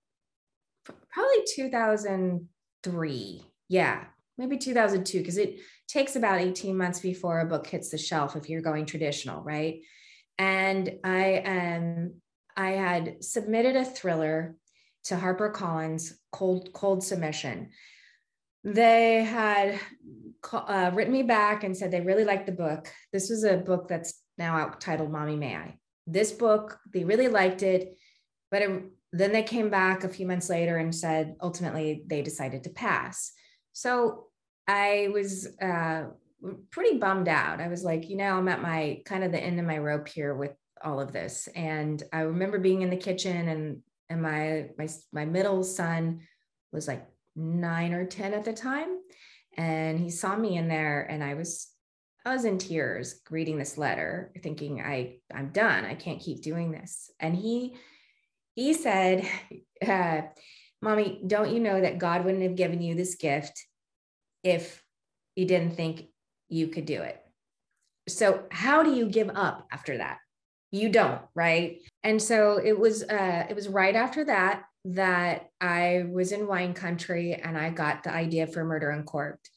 probably 0.85 1.45
2003. 1.55 3.43
Yeah, 3.69 4.05
maybe 4.39 4.59
2002 4.59 5.19
because 5.19 5.39
it 5.39 5.61
takes 5.89 6.17
about 6.17 6.41
18 6.41 6.77
months 6.77 7.01
before 7.01 7.41
a 7.41 7.47
book 7.47 7.67
hits 7.67 7.91
the 7.91 7.99
shelf 7.99 8.37
if 8.37 8.49
you're 8.49 8.63
going 8.63 8.87
traditional 8.87 9.43
right 9.43 9.83
and 10.39 10.99
i 11.05 11.39
um 11.39 12.15
i 12.57 12.71
had 12.71 13.23
submitted 13.23 13.77
a 13.77 13.85
thriller 13.85 14.57
to 15.05 15.15
harpercollins 15.17 16.13
cold 16.31 16.73
cold 16.73 17.03
submission 17.03 17.71
they 18.65 19.25
had 19.25 19.81
uh, 20.53 20.91
written 20.95 21.13
me 21.13 21.23
back 21.23 21.65
and 21.65 21.77
said 21.77 21.91
they 21.91 22.01
really 22.01 22.25
liked 22.25 22.47
the 22.47 22.53
book 22.53 22.93
this 23.13 23.29
was 23.31 23.45
a 23.45 23.57
book 23.57 23.89
that's 23.89 24.21
now 24.39 24.57
out 24.57 24.81
titled 24.81 25.11
mommy 25.11 25.37
may 25.37 25.57
i 25.57 25.77
this 26.07 26.33
book 26.33 26.79
they 26.93 27.05
really 27.05 27.29
liked 27.29 27.63
it 27.63 27.97
but 28.51 28.63
it, 28.63 28.83
then 29.13 29.33
they 29.33 29.43
came 29.43 29.71
back 29.71 30.05
a 30.05 30.09
few 30.09 30.27
months 30.27 30.49
later 30.49 30.79
and 30.79 30.95
said 30.95 31.35
ultimately 31.41 32.03
they 32.07 32.23
decided 32.23 32.65
to 32.65 32.71
pass 32.71 33.33
so 33.73 34.27
I 34.67 35.09
was 35.13 35.49
uh, 35.61 36.05
pretty 36.71 36.99
bummed 36.99 37.29
out. 37.29 37.61
I 37.61 37.69
was 37.69 37.85
like, 37.85 38.09
you 38.09 38.17
know, 38.17 38.37
I'm 38.37 38.49
at 38.49 38.63
my 38.63 39.03
kind 39.05 39.25
of 39.25 39.33
the 39.33 39.41
end 39.41 39.59
of 39.59 39.67
my 39.67 39.79
rope 39.79 40.09
here 40.09 40.35
with 40.35 40.55
all 40.83 41.01
of 41.01 41.13
this. 41.13 41.49
And 41.55 42.03
I 42.13 42.21
remember 42.21 42.59
being 42.59 42.83
in 42.83 42.91
the 42.91 42.97
kitchen 42.97 43.49
and 43.49 43.83
and 44.13 44.23
my 44.23 44.69
my 44.79 44.89
my 45.13 45.25
middle 45.25 45.65
son 45.65 46.21
was 46.73 46.87
like 46.87 47.07
nine 47.35 47.93
or 47.93 48.07
10 48.07 48.35
at 48.35 48.45
the 48.45 48.53
time. 48.53 48.99
And 49.57 49.99
he 49.99 50.11
saw 50.11 50.37
me 50.37 50.57
in 50.57 50.69
there 50.69 51.03
and 51.03 51.23
I 51.23 51.35
was 51.35 51.69
I 52.25 52.33
was 52.33 52.45
in 52.45 52.59
tears 52.59 53.21
reading 53.31 53.59
this 53.59 53.77
letter, 53.77 54.33
thinking 54.43 54.81
I 54.81 55.17
I'm 55.35 55.49
done. 55.49 55.85
I 55.85 55.95
can't 55.95 56.21
keep 56.21 56.43
doing 56.43 56.71
this. 56.71 57.11
And 57.19 57.35
he 57.35 57.77
he 58.55 58.75
said, 58.75 59.27
uh, 59.87 60.23
"Mommy, 60.81 61.23
don't 61.27 61.53
you 61.53 61.61
know 61.61 61.81
that 61.81 61.99
God 61.99 62.25
wouldn't 62.25 62.43
have 62.43 62.55
given 62.55 62.83
you 62.83 62.95
this 62.95 63.17
gift 63.17 63.67
if 64.45 64.83
you 65.35 65.47
didn't 65.47 65.77
think 65.77 66.05
you 66.49 66.69
could 66.69 66.85
do 66.87 67.01
it. 67.03 67.19
So 68.09 68.45
how 68.51 68.83
do 68.83 68.95
you 68.95 69.07
give 69.07 69.31
up 69.35 69.67
after 69.73 69.99
that? 69.99 70.19
You 70.73 70.89
don't, 70.89 71.21
right? 71.35 71.81
And 72.03 72.21
so 72.21 72.59
it 72.59 72.77
was 72.77 73.03
uh 73.03 73.47
it 73.49 73.55
was 73.55 73.69
right 73.69 73.95
after 73.95 74.25
that 74.25 74.65
that 74.87 75.51
I 75.61 76.07
was 76.11 76.33
in 76.33 76.49
wine 76.49 76.75
country 76.75 77.35
and 77.35 77.57
I 77.57 77.71
got 77.71 78.03
the 78.03 78.13
idea 78.13 78.47
for 78.47 78.65
Murder 78.65 78.91
Uncorked. 78.91 79.51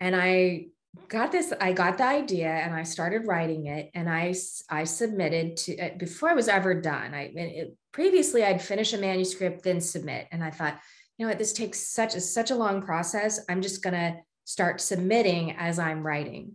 And 0.00 0.14
I 0.14 0.66
got 1.06 1.30
this 1.30 1.52
I 1.60 1.72
got 1.72 1.98
the 1.98 2.04
idea 2.04 2.48
and 2.48 2.74
I 2.74 2.82
started 2.82 3.26
writing 3.26 3.66
it 3.66 3.90
and 3.94 4.10
I 4.10 4.34
I 4.68 4.82
submitted 4.84 5.56
to 5.58 5.78
uh, 5.78 5.90
before 5.96 6.28
I 6.28 6.34
was 6.34 6.48
ever 6.48 6.74
done. 6.74 7.14
I 7.14 7.30
it, 7.34 7.76
previously 7.92 8.44
I'd 8.44 8.60
finish 8.60 8.92
a 8.92 8.98
manuscript 8.98 9.62
then 9.62 9.80
submit 9.80 10.26
and 10.32 10.42
I 10.42 10.50
thought 10.50 10.78
you 11.16 11.24
know 11.24 11.30
what, 11.30 11.38
this 11.38 11.52
takes 11.52 11.80
such 11.80 12.14
a 12.14 12.20
such 12.20 12.50
a 12.50 12.56
long 12.56 12.82
process. 12.82 13.40
I'm 13.48 13.62
just 13.62 13.82
gonna 13.82 14.16
start 14.44 14.80
submitting 14.80 15.52
as 15.52 15.78
I'm 15.78 16.04
writing. 16.04 16.54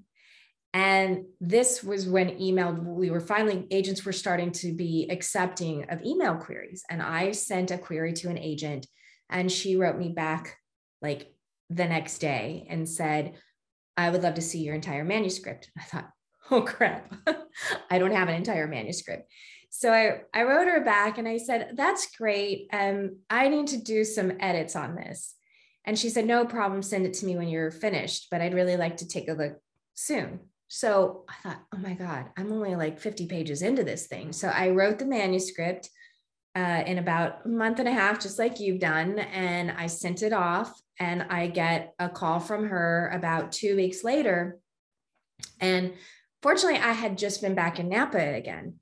And 0.73 1.25
this 1.39 1.83
was 1.83 2.07
when 2.07 2.39
emailed, 2.39 2.83
we 2.83 3.11
were 3.11 3.19
finally, 3.19 3.67
agents 3.69 4.03
were 4.03 4.11
starting 4.11 4.51
to 4.53 4.73
be 4.73 5.07
accepting 5.11 5.85
of 5.89 6.03
email 6.03 6.35
queries. 6.35 6.83
And 6.89 7.01
I 7.01 7.31
sent 7.31 7.69
a 7.69 7.77
query 7.77 8.13
to 8.13 8.29
an 8.29 8.39
agent, 8.39 8.87
and 9.29 9.51
she 9.51 9.75
wrote 9.75 9.97
me 9.97 10.09
back 10.09 10.57
like 11.01 11.31
the 11.69 11.85
next 11.85 12.17
day 12.19 12.65
and 12.69 12.89
said, 12.89 13.33
I 13.95 14.09
would 14.09 14.23
love 14.23 14.33
to 14.35 14.41
see 14.41 14.63
your 14.63 14.73
entire 14.73 15.03
manuscript. 15.03 15.69
I 15.77 15.83
thought, 15.83 16.09
oh 16.49 16.61
crap, 16.61 17.13
I 17.91 17.99
don't 17.99 18.11
have 18.11 18.27
an 18.27 18.35
entire 18.35 18.67
manuscript. 18.67 19.31
So 19.69 19.91
I, 19.91 20.21
I 20.33 20.43
wrote 20.43 20.67
her 20.67 20.83
back 20.83 21.17
and 21.17 21.27
I 21.27 21.37
said, 21.37 21.71
that's 21.75 22.15
great. 22.15 22.67
Um, 22.71 23.17
I 23.29 23.47
need 23.47 23.67
to 23.67 23.77
do 23.77 24.03
some 24.03 24.33
edits 24.39 24.75
on 24.75 24.95
this. 24.95 25.35
And 25.85 25.97
she 25.97 26.09
said, 26.09 26.25
no 26.25 26.45
problem, 26.45 26.81
send 26.81 27.05
it 27.05 27.13
to 27.15 27.25
me 27.25 27.35
when 27.35 27.47
you're 27.47 27.71
finished, 27.71 28.27
but 28.29 28.39
I'd 28.39 28.53
really 28.53 28.77
like 28.77 28.97
to 28.97 29.07
take 29.07 29.27
a 29.27 29.33
look 29.33 29.59
soon. 29.95 30.39
So 30.75 31.23
I 31.29 31.33
thought, 31.43 31.61
oh 31.71 31.77
my 31.77 31.93
God, 31.93 32.31
I'm 32.35 32.51
only 32.51 32.75
like 32.75 32.99
50 32.99 33.27
pages 33.27 33.61
into 33.61 33.83
this 33.83 34.07
thing. 34.07 34.33
So 34.33 34.47
I 34.47 34.69
wrote 34.69 34.97
the 34.97 35.05
manuscript 35.05 35.87
uh, 36.55 36.81
in 36.87 36.97
about 36.97 37.45
a 37.45 37.47
month 37.47 37.77
and 37.77 37.87
a 37.87 37.91
half, 37.91 38.19
just 38.19 38.39
like 38.39 38.59
you've 38.59 38.79
done. 38.79 39.19
And 39.19 39.69
I 39.69 39.85
sent 39.85 40.23
it 40.23 40.33
off 40.33 40.73
and 40.99 41.27
I 41.29 41.45
get 41.45 41.93
a 41.99 42.09
call 42.09 42.39
from 42.39 42.69
her 42.69 43.11
about 43.13 43.51
two 43.51 43.75
weeks 43.75 44.03
later. 44.03 44.57
And 45.59 45.93
fortunately, 46.41 46.79
I 46.79 46.93
had 46.93 47.19
just 47.19 47.43
been 47.43 47.53
back 47.53 47.79
in 47.79 47.87
Napa 47.87 48.33
again 48.33 48.77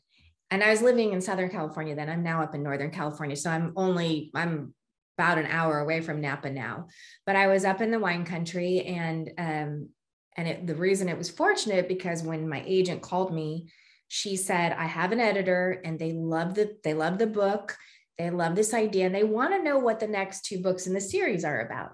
and 0.49 0.63
I 0.63 0.69
was 0.69 0.81
living 0.81 1.11
in 1.11 1.19
Southern 1.19 1.49
California 1.49 1.93
then. 1.93 2.09
I'm 2.09 2.23
now 2.23 2.41
up 2.41 2.55
in 2.55 2.63
Northern 2.63 2.91
California. 2.91 3.35
So 3.35 3.49
I'm 3.49 3.73
only, 3.75 4.31
I'm 4.33 4.73
about 5.17 5.39
an 5.39 5.47
hour 5.47 5.79
away 5.79 5.99
from 5.99 6.21
Napa 6.21 6.51
now. 6.51 6.87
But 7.25 7.35
I 7.35 7.47
was 7.47 7.65
up 7.65 7.81
in 7.81 7.91
the 7.91 7.99
wine 7.99 8.23
country 8.23 8.79
and 8.83 9.29
um, 9.37 9.89
and 10.37 10.47
it, 10.47 10.67
the 10.67 10.75
reason 10.75 11.09
it 11.09 11.17
was 11.17 11.29
fortunate 11.29 11.87
because 11.87 12.23
when 12.23 12.47
my 12.47 12.63
agent 12.65 13.01
called 13.01 13.33
me, 13.33 13.69
she 14.07 14.35
said, 14.35 14.73
I 14.73 14.85
have 14.85 15.11
an 15.11 15.19
editor 15.19 15.81
and 15.83 15.97
they 15.97 16.11
love 16.11 16.55
the 16.55 16.77
they 16.83 16.93
love 16.93 17.17
the 17.17 17.27
book. 17.27 17.77
They 18.17 18.29
love 18.29 18.55
this 18.55 18.73
idea 18.73 19.05
and 19.05 19.15
they 19.15 19.23
want 19.23 19.53
to 19.53 19.63
know 19.63 19.79
what 19.79 19.99
the 19.99 20.07
next 20.07 20.45
two 20.45 20.61
books 20.61 20.85
in 20.85 20.93
the 20.93 21.01
series 21.01 21.43
are 21.43 21.61
about. 21.61 21.93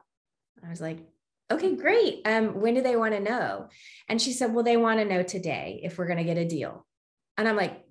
I 0.66 0.70
was 0.70 0.82
like, 0.82 1.00
okay, 1.50 1.76
great. 1.76 2.22
Um, 2.26 2.60
when 2.60 2.74
do 2.74 2.82
they 2.82 2.96
want 2.96 3.14
to 3.14 3.20
know? 3.20 3.68
And 4.10 4.22
she 4.22 4.34
said, 4.34 4.54
well, 4.54 4.64
they 4.64 4.78
want 4.78 5.00
to 5.00 5.06
know 5.06 5.24
today 5.24 5.80
if 5.84 5.98
we're 5.98 6.08
going 6.08 6.18
to 6.18 6.24
get 6.24 6.38
a 6.38 6.48
deal. 6.48 6.86
And 7.38 7.48
I'm 7.48 7.56
like, 7.56 7.84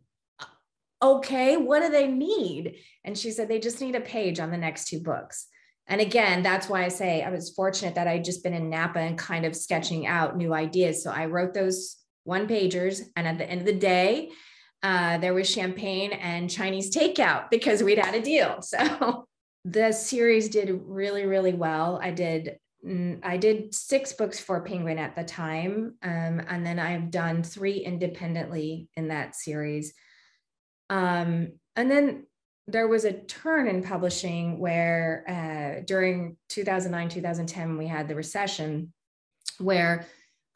okay, 1.03 1.57
what 1.57 1.81
do 1.81 1.89
they 1.89 2.09
need? 2.09 2.77
And 3.05 3.17
she 3.17 3.31
said, 3.31 3.49
they 3.49 3.61
just 3.61 3.81
need 3.81 3.95
a 3.95 4.01
page 4.01 4.41
on 4.41 4.51
the 4.51 4.59
next 4.59 4.89
two 4.89 5.01
books. 5.01 5.47
And 5.89 6.01
again, 6.01 6.43
that's 6.43 6.69
why 6.69 6.85
I 6.85 6.89
say 6.89 7.23
I 7.23 7.31
was 7.31 7.51
fortunate 7.51 7.95
that 7.95 8.09
I'd 8.09 8.25
just 8.25 8.43
been 8.43 8.55
in 8.55 8.71
Napa 8.71 8.99
and 8.99 9.17
kind 9.17 9.45
of 9.45 9.55
sketching 9.55 10.07
out 10.07 10.37
new 10.37 10.53
ideas. 10.53 11.03
So 11.03 11.11
I 11.11 11.27
wrote 11.27 11.55
those 11.55 11.97
one 12.25 12.49
pagers. 12.49 13.03
And 13.15 13.27
at 13.27 13.39
the 13.39 13.49
end 13.49 13.61
of 13.61 13.67
the 13.67 13.73
day, 13.73 14.31
uh, 14.83 15.19
there 15.19 15.35
was 15.35 15.49
champagne 15.49 16.13
and 16.13 16.51
Chinese 16.51 16.95
takeout 16.95 17.51
because 17.51 17.83
we'd 17.83 17.99
had 17.99 18.15
a 18.15 18.23
deal. 18.23 18.61
So 18.63 19.27
the 19.65 19.91
series 19.91 20.49
did 20.49 20.71
really, 20.85 21.27
really 21.27 21.53
well. 21.53 21.99
I 22.01 22.13
did 22.13 22.59
mm, 22.87 23.19
I 23.25 23.37
did 23.37 23.75
six 23.75 24.13
books 24.13 24.39
for 24.39 24.63
Penguin 24.63 24.99
at 24.99 25.17
the 25.17 25.25
time. 25.25 25.97
Um, 26.03 26.41
and 26.49 26.65
then 26.65 26.79
I've 26.79 27.11
done 27.11 27.43
three 27.43 27.79
independently 27.79 28.89
in 28.95 29.09
that 29.09 29.35
series. 29.35 29.93
Um, 30.89 31.55
and 31.75 31.91
then 31.91 32.27
there 32.69 32.89
was 32.89 33.05
a 33.05 33.13
turn 33.13 33.69
in 33.69 33.83
publishing 33.83 34.59
where 34.59 35.25
uh, 35.29 35.85
during 35.87 36.37
2009, 36.49 37.09
2010, 37.09 37.79
we 37.79 37.87
had 37.87 38.09
the 38.09 38.15
recession 38.15 38.93
where 39.59 40.07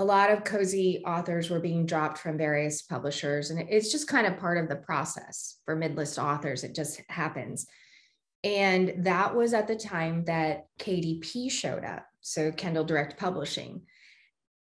a 0.01 0.05
lot 0.05 0.31
of 0.31 0.45
cozy 0.45 1.03
authors 1.07 1.51
were 1.51 1.61
being 1.61 1.87
dropped 1.87 2.19
from 2.19 2.39
various 2.39 2.83
publishers. 2.83 3.51
And 3.51 3.61
it's 3.69 3.93
just 3.93 4.09
kind 4.09 4.27
of 4.27 4.39
part 4.39 4.59
of 4.59 4.69
the 4.69 4.77
process 4.77 5.59
for 5.65 5.77
mid-list 5.77 6.19
authors. 6.19 6.65
It 6.65 6.75
just 6.75 7.01
happens. 7.09 7.67
And 8.43 9.05
that 9.05 9.37
was 9.37 9.53
at 9.53 9.69
the 9.69 9.77
time 9.77 10.25
that 10.25 10.67
KDP 10.79 11.51
showed 11.51 11.85
up. 11.85 12.07
So 12.23 12.51
Kindle 12.51 12.85
Direct 12.85 13.19
Publishing. 13.19 13.83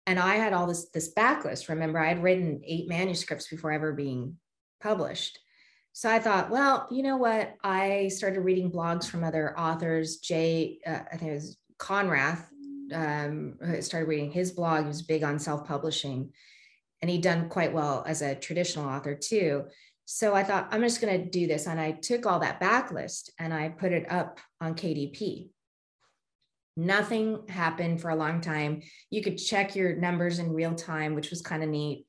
And 0.06 0.18
I 0.18 0.36
had 0.36 0.52
all 0.52 0.66
this, 0.66 0.88
this 0.88 1.12
backlist. 1.12 1.68
Remember, 1.68 1.98
I 1.98 2.08
had 2.08 2.22
written 2.22 2.62
eight 2.64 2.88
manuscripts 2.88 3.48
before 3.48 3.72
ever 3.72 3.92
being 3.92 4.38
published. 4.80 5.38
So 5.96 6.10
I 6.10 6.18
thought, 6.18 6.50
well, 6.50 6.86
you 6.90 7.02
know 7.02 7.16
what? 7.16 7.54
I 7.64 8.08
started 8.08 8.42
reading 8.42 8.70
blogs 8.70 9.08
from 9.08 9.24
other 9.24 9.58
authors. 9.58 10.18
Jay, 10.18 10.76
uh, 10.86 10.98
I 11.10 11.16
think 11.16 11.30
it 11.30 11.34
was 11.36 11.56
Konrath, 11.78 12.44
um, 12.92 13.54
started 13.80 14.06
reading 14.06 14.30
his 14.30 14.52
blog. 14.52 14.82
He 14.82 14.88
was 14.88 15.00
big 15.00 15.24
on 15.24 15.38
self-publishing, 15.38 16.30
and 17.00 17.10
he'd 17.10 17.22
done 17.22 17.48
quite 17.48 17.72
well 17.72 18.04
as 18.06 18.20
a 18.20 18.34
traditional 18.34 18.86
author 18.86 19.14
too. 19.14 19.64
So 20.04 20.34
I 20.34 20.44
thought, 20.44 20.68
I'm 20.70 20.82
just 20.82 21.00
going 21.00 21.18
to 21.18 21.30
do 21.30 21.46
this, 21.46 21.66
and 21.66 21.80
I 21.80 21.92
took 21.92 22.26
all 22.26 22.40
that 22.40 22.60
backlist 22.60 23.30
and 23.38 23.54
I 23.54 23.70
put 23.70 23.92
it 23.92 24.12
up 24.12 24.38
on 24.60 24.74
KDP. 24.74 25.48
Nothing 26.76 27.48
happened 27.48 28.02
for 28.02 28.10
a 28.10 28.16
long 28.16 28.42
time. 28.42 28.82
You 29.08 29.22
could 29.22 29.38
check 29.38 29.74
your 29.74 29.96
numbers 29.96 30.40
in 30.40 30.52
real 30.52 30.74
time, 30.74 31.14
which 31.14 31.30
was 31.30 31.40
kind 31.40 31.62
of 31.62 31.70
neat. 31.70 32.04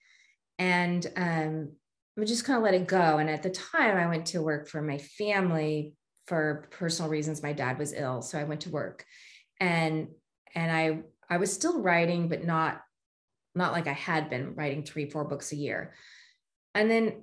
And 0.59 1.07
um, 1.15 1.71
I 2.19 2.25
just 2.25 2.45
kind 2.45 2.57
of 2.57 2.63
let 2.63 2.73
it 2.73 2.87
go. 2.87 3.17
And 3.17 3.29
at 3.29 3.43
the 3.43 3.49
time, 3.49 3.95
I 3.95 4.07
went 4.07 4.27
to 4.27 4.41
work 4.41 4.67
for 4.67 4.81
my 4.81 4.97
family 4.97 5.93
for 6.25 6.67
personal 6.71 7.11
reasons. 7.11 7.43
My 7.43 7.53
dad 7.53 7.77
was 7.77 7.93
ill, 7.93 8.21
so 8.21 8.39
I 8.39 8.43
went 8.43 8.61
to 8.61 8.69
work, 8.69 9.05
and 9.59 10.07
and 10.55 10.71
I 10.71 11.01
I 11.29 11.37
was 11.37 11.53
still 11.53 11.81
writing, 11.81 12.27
but 12.27 12.43
not 12.43 12.81
not 13.55 13.71
like 13.71 13.87
I 13.87 13.93
had 13.93 14.29
been 14.29 14.55
writing 14.55 14.83
three 14.83 15.09
four 15.09 15.25
books 15.25 15.51
a 15.51 15.55
year. 15.55 15.93
And 16.73 16.89
then 16.89 17.21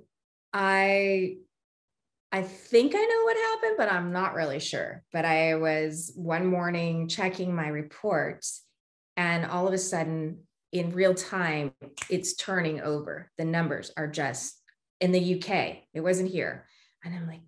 I 0.53 1.37
I 2.31 2.41
think 2.41 2.93
I 2.95 2.99
know 2.99 3.23
what 3.23 3.37
happened, 3.37 3.75
but 3.77 3.91
I'm 3.91 4.11
not 4.11 4.33
really 4.33 4.59
sure. 4.59 5.03
But 5.11 5.25
I 5.25 5.55
was 5.55 6.11
one 6.15 6.45
morning 6.47 7.07
checking 7.07 7.53
my 7.53 7.67
reports, 7.67 8.63
and 9.17 9.45
all 9.45 9.67
of 9.67 9.73
a 9.73 9.77
sudden, 9.77 10.39
in 10.71 10.91
real 10.91 11.13
time, 11.13 11.73
it's 12.09 12.35
turning 12.35 12.81
over. 12.81 13.29
The 13.37 13.45
numbers 13.45 13.91
are 13.95 14.07
just 14.07 14.61
in 14.99 15.11
the 15.11 15.35
UK. 15.35 15.77
It 15.93 16.01
wasn't 16.01 16.31
here. 16.31 16.67
And 17.03 17.15
I'm 17.15 17.27
like, 17.27 17.41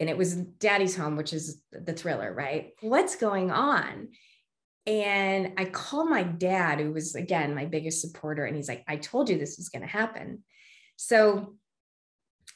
and 0.00 0.08
it 0.08 0.16
was 0.16 0.34
Daddy's 0.34 0.96
Home, 0.96 1.16
which 1.16 1.32
is 1.32 1.60
the 1.72 1.92
thriller, 1.92 2.32
right? 2.32 2.72
What's 2.80 3.16
going 3.16 3.50
on? 3.50 4.08
And 4.86 5.52
I 5.58 5.66
called 5.66 6.08
my 6.08 6.22
dad, 6.22 6.80
who 6.80 6.92
was 6.92 7.14
again 7.14 7.54
my 7.54 7.66
biggest 7.66 8.00
supporter, 8.00 8.44
and 8.44 8.56
he's 8.56 8.68
like, 8.68 8.84
I 8.88 8.96
told 8.96 9.28
you 9.28 9.38
this 9.38 9.58
was 9.58 9.68
going 9.68 9.82
to 9.82 9.88
happen. 9.88 10.44
So 10.96 11.56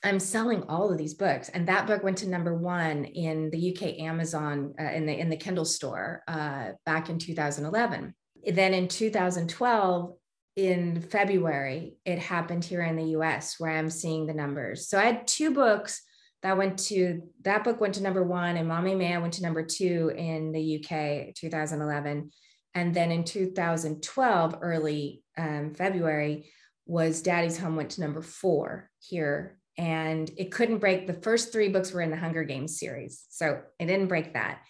I'm 0.05 0.19
selling 0.19 0.63
all 0.65 0.91
of 0.91 0.99
these 0.99 1.15
books, 1.15 1.49
and 1.49 1.69
that 1.69 1.87
book 1.87 2.03
went 2.03 2.19
to 2.19 2.29
number 2.29 2.57
one 2.57 3.05
in 3.05 3.51
the 3.51 3.77
UK 3.77 4.01
Amazon 4.01 4.75
uh, 4.81 4.85
in 4.85 5.07
the 5.07 5.19
in 5.19 5.29
the 5.29 5.37
Kindle 5.37 5.65
store 5.65 6.23
uh, 6.27 6.71
back 6.87 7.11
in 7.11 7.19
2011. 7.19 8.15
Then 8.47 8.75
in 8.75 8.89
2012, 8.89 10.15
in 10.57 11.01
February, 11.01 11.97
it 12.05 12.19
happened 12.19 12.65
here 12.65 12.83
in 12.83 12.97
the 12.97 13.17
US 13.19 13.59
where 13.59 13.71
I'm 13.71 13.91
seeing 13.91 14.27
the 14.27 14.35
numbers. 14.35 14.89
So 14.89 14.99
I 14.99 15.05
had 15.05 15.27
two 15.27 15.53
books 15.53 16.03
that 16.43 16.57
went 16.57 16.79
to, 16.79 17.23
that 17.43 17.65
book 17.65 17.81
went 17.81 17.95
to 17.95 18.03
number 18.03 18.23
one, 18.23 18.57
and 18.57 18.69
Mommy 18.69 18.95
May 18.95 19.17
went 19.19 19.35
to 19.35 19.43
number 19.43 19.63
two 19.63 20.13
in 20.17 20.53
the 20.53 20.77
UK 20.77 21.35
2011. 21.35 22.31
And 22.75 22.95
then 22.95 23.13
in 23.13 23.25
2012, 23.25 24.57
early 24.61 25.23
um, 25.39 25.75
February, 25.75 26.51
was 26.87 27.23
Daddy's 27.23 27.59
Home 27.59 27.77
went 27.77 27.91
to 27.91 28.01
number 28.01 28.23
four 28.23 28.91
here. 28.99 29.59
And 29.79 30.31
it 30.37 30.51
couldn't 30.51 30.79
break, 30.79 31.07
the 31.07 31.15
first 31.15 31.53
three 31.53 31.69
books 31.69 31.93
were 31.93 32.01
in 32.01 32.11
the 32.11 32.17
Hunger 32.17 32.45
Games 32.45 32.79
series. 32.79 33.25
So 33.31 33.63
it 33.79 33.87
didn't 33.87 34.09
break 34.09 34.35
that. 34.35 34.61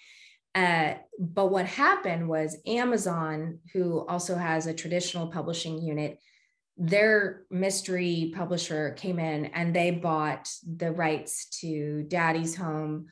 Uh, 0.55 0.95
but 1.19 1.51
what 1.51 1.67
happened 1.67 2.29
was 2.29 2.59
Amazon, 2.67 3.59
who 3.73 4.07
also 4.07 4.35
has 4.35 4.67
a 4.67 4.75
traditional 4.75 5.29
publishing 5.29 5.81
unit, 5.81 6.19
their 6.77 7.43
mystery 7.51 8.33
publisher 8.35 8.91
came 8.93 9.19
in 9.19 9.47
and 9.47 9.75
they 9.75 9.91
bought 9.91 10.51
the 10.67 10.91
rights 10.91 11.47
to 11.61 12.03
Daddy's 12.05 12.57
Home, 12.57 13.07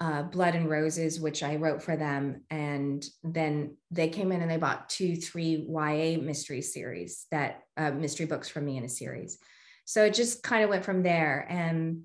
uh, 0.00 0.22
Blood 0.24 0.54
and 0.54 0.68
Roses, 0.68 1.20
which 1.20 1.42
I 1.42 1.56
wrote 1.56 1.82
for 1.82 1.96
them. 1.96 2.42
And 2.50 3.04
then 3.22 3.76
they 3.90 4.08
came 4.08 4.32
in 4.32 4.40
and 4.40 4.50
they 4.50 4.56
bought 4.56 4.88
two, 4.88 5.16
three 5.16 5.66
YA 5.68 6.20
mystery 6.20 6.62
series 6.62 7.26
that 7.30 7.62
uh, 7.76 7.90
mystery 7.92 8.26
books 8.26 8.48
from 8.48 8.64
me 8.64 8.76
in 8.76 8.84
a 8.84 8.88
series. 8.88 9.38
So 9.84 10.04
it 10.04 10.14
just 10.14 10.42
kind 10.42 10.64
of 10.64 10.70
went 10.70 10.84
from 10.84 11.02
there. 11.02 11.46
And 11.48 12.04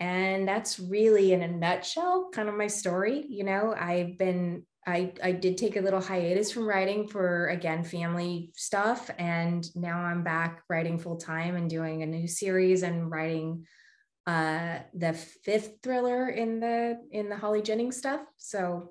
and 0.00 0.46
that's 0.46 0.80
really 0.80 1.32
in 1.32 1.42
a 1.42 1.48
nutshell 1.48 2.28
kind 2.32 2.48
of 2.48 2.54
my 2.54 2.66
story 2.66 3.24
you 3.28 3.44
know 3.44 3.74
i've 3.78 4.18
been 4.18 4.64
i 4.86 5.12
i 5.22 5.32
did 5.32 5.56
take 5.56 5.76
a 5.76 5.80
little 5.80 6.00
hiatus 6.00 6.50
from 6.50 6.66
writing 6.66 7.06
for 7.06 7.46
again 7.48 7.84
family 7.84 8.50
stuff 8.56 9.10
and 9.18 9.68
now 9.76 9.98
i'm 9.98 10.24
back 10.24 10.62
writing 10.68 10.98
full 10.98 11.16
time 11.16 11.56
and 11.56 11.70
doing 11.70 12.02
a 12.02 12.06
new 12.06 12.26
series 12.26 12.82
and 12.82 13.10
writing 13.10 13.64
uh 14.26 14.78
the 14.94 15.12
fifth 15.12 15.76
thriller 15.82 16.28
in 16.28 16.58
the 16.58 16.98
in 17.12 17.28
the 17.28 17.36
holly 17.36 17.62
jennings 17.62 17.96
stuff 17.96 18.20
so 18.36 18.90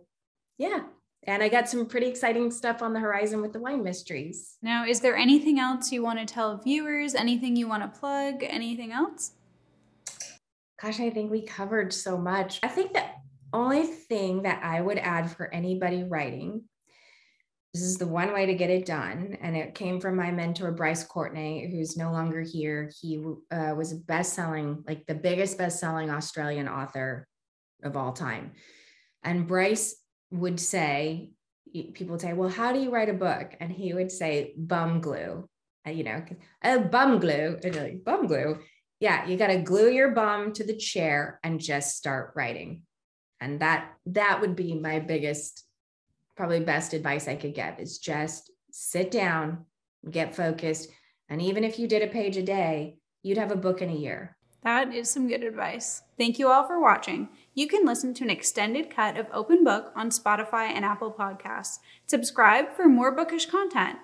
yeah 0.58 0.84
and 1.26 1.42
I 1.42 1.48
got 1.48 1.70
some 1.70 1.86
pretty 1.86 2.08
exciting 2.08 2.52
stuff 2.52 2.82
on 2.82 2.94
the 2.94 3.00
horizon 3.00 3.42
with 3.42 3.54
the 3.54 3.60
wine 3.60 3.82
mysteries. 3.82 4.58
Now, 4.62 4.86
is 4.86 5.00
there 5.00 5.16
anything 5.16 5.58
else 5.58 5.90
you 5.92 6.04
want 6.04 6.20
to 6.20 6.26
tell 6.26 6.58
viewers? 6.58 7.16
Anything 7.16 7.56
you 7.56 7.68
want 7.68 7.82
to 7.84 8.00
plug? 8.00 8.44
Anything 8.44 8.92
else? 8.92 9.32
Gosh, 10.84 11.00
I 11.00 11.10
think 11.10 11.32
we 11.32 11.44
covered 11.44 11.94
so 11.94 12.18
much. 12.18 12.60
I 12.62 12.68
think 12.68 12.92
the 12.92 13.06
only 13.54 13.84
thing 13.84 14.44
that 14.44 14.62
I 14.64 14.82
would 14.82 14.98
add 14.98 15.32
for 15.32 15.52
anybody 15.54 16.04
writing 16.04 16.64
this 17.74 17.84
is 17.84 17.98
the 17.98 18.08
one 18.08 18.34
way 18.34 18.46
to 18.46 18.54
get 18.54 18.70
it 18.70 18.86
done. 18.86 19.36
And 19.42 19.58
it 19.58 19.74
came 19.74 20.00
from 20.00 20.16
my 20.16 20.30
mentor, 20.30 20.72
Bryce 20.72 21.04
Courtenay, 21.04 21.72
who's 21.72 21.98
no 21.98 22.12
longer 22.12 22.42
here. 22.42 22.92
He 23.02 23.24
uh, 23.50 23.74
was 23.76 23.92
a 23.92 23.96
best 23.96 24.34
selling, 24.34 24.84
like 24.86 25.08
the 25.08 25.16
biggest 25.16 25.58
best 25.58 25.80
selling 25.80 26.12
Australian 26.12 26.68
author 26.68 27.28
of 27.84 27.98
all 27.98 28.14
time. 28.14 28.52
And 29.24 29.48
Bryce 29.48 29.96
would 30.30 30.60
say, 30.60 31.32
people 31.74 32.12
would 32.12 32.22
say, 32.22 32.34
Well, 32.34 32.50
how 32.50 32.74
do 32.74 32.80
you 32.80 32.92
write 32.92 33.10
a 33.10 33.14
book? 33.14 33.56
And 33.60 33.72
he 33.72 33.94
would 33.94 34.12
say, 34.12 34.54
Bum 34.56 35.02
glue. 35.02 35.50
Uh, 35.88 35.92
you 35.92 36.04
know, 36.04 36.24
oh, 36.64 36.80
bum 36.80 37.20
glue. 37.20 37.58
And 37.64 37.76
like, 37.76 38.04
bum 38.04 38.28
glue. 38.28 38.60
Yeah, 39.04 39.28
you 39.28 39.36
got 39.36 39.48
to 39.48 39.58
glue 39.58 39.90
your 39.90 40.12
bum 40.12 40.54
to 40.54 40.64
the 40.64 40.78
chair 40.78 41.38
and 41.44 41.60
just 41.60 41.98
start 41.98 42.32
writing. 42.38 42.84
And 43.42 43.60
that 43.60 43.92
that 44.06 44.40
would 44.40 44.56
be 44.56 44.76
my 44.76 45.00
biggest 45.00 45.66
probably 46.38 46.62
best 46.62 46.94
advice 46.94 47.28
I 47.28 47.36
could 47.36 47.54
give 47.54 47.80
is 47.80 47.98
just 47.98 48.50
sit 48.72 49.12
down, 49.12 49.66
get 50.10 50.38
focused. 50.38 50.88
And 51.28 51.42
even 51.42 51.66
if 51.66 51.78
you 51.78 51.86
did 51.86 52.02
a 52.02 52.08
page 52.08 52.38
a 52.38 52.44
day, 52.44 52.96
you'd 53.24 53.38
have 53.38 53.52
a 53.52 53.58
book 53.58 53.82
in 53.82 53.90
a 53.90 53.94
year. 53.94 54.38
That 54.62 54.94
is 54.94 55.12
some 55.12 55.28
good 55.28 55.44
advice. 55.44 56.04
Thank 56.18 56.40
you 56.40 56.48
all 56.48 56.66
for 56.66 56.80
watching. 56.80 57.28
You 57.54 57.68
can 57.68 57.86
listen 57.86 58.14
to 58.14 58.24
an 58.24 58.30
extended 58.30 58.90
cut 58.90 59.18
of 59.18 59.28
Open 59.34 59.66
Book 59.66 59.92
on 59.98 60.12
Spotify 60.12 60.70
and 60.70 60.86
Apple 60.86 61.12
Podcasts. 61.12 61.80
Subscribe 62.08 62.72
for 62.74 62.88
more 62.88 63.14
bookish 63.14 63.48
content. 63.48 63.98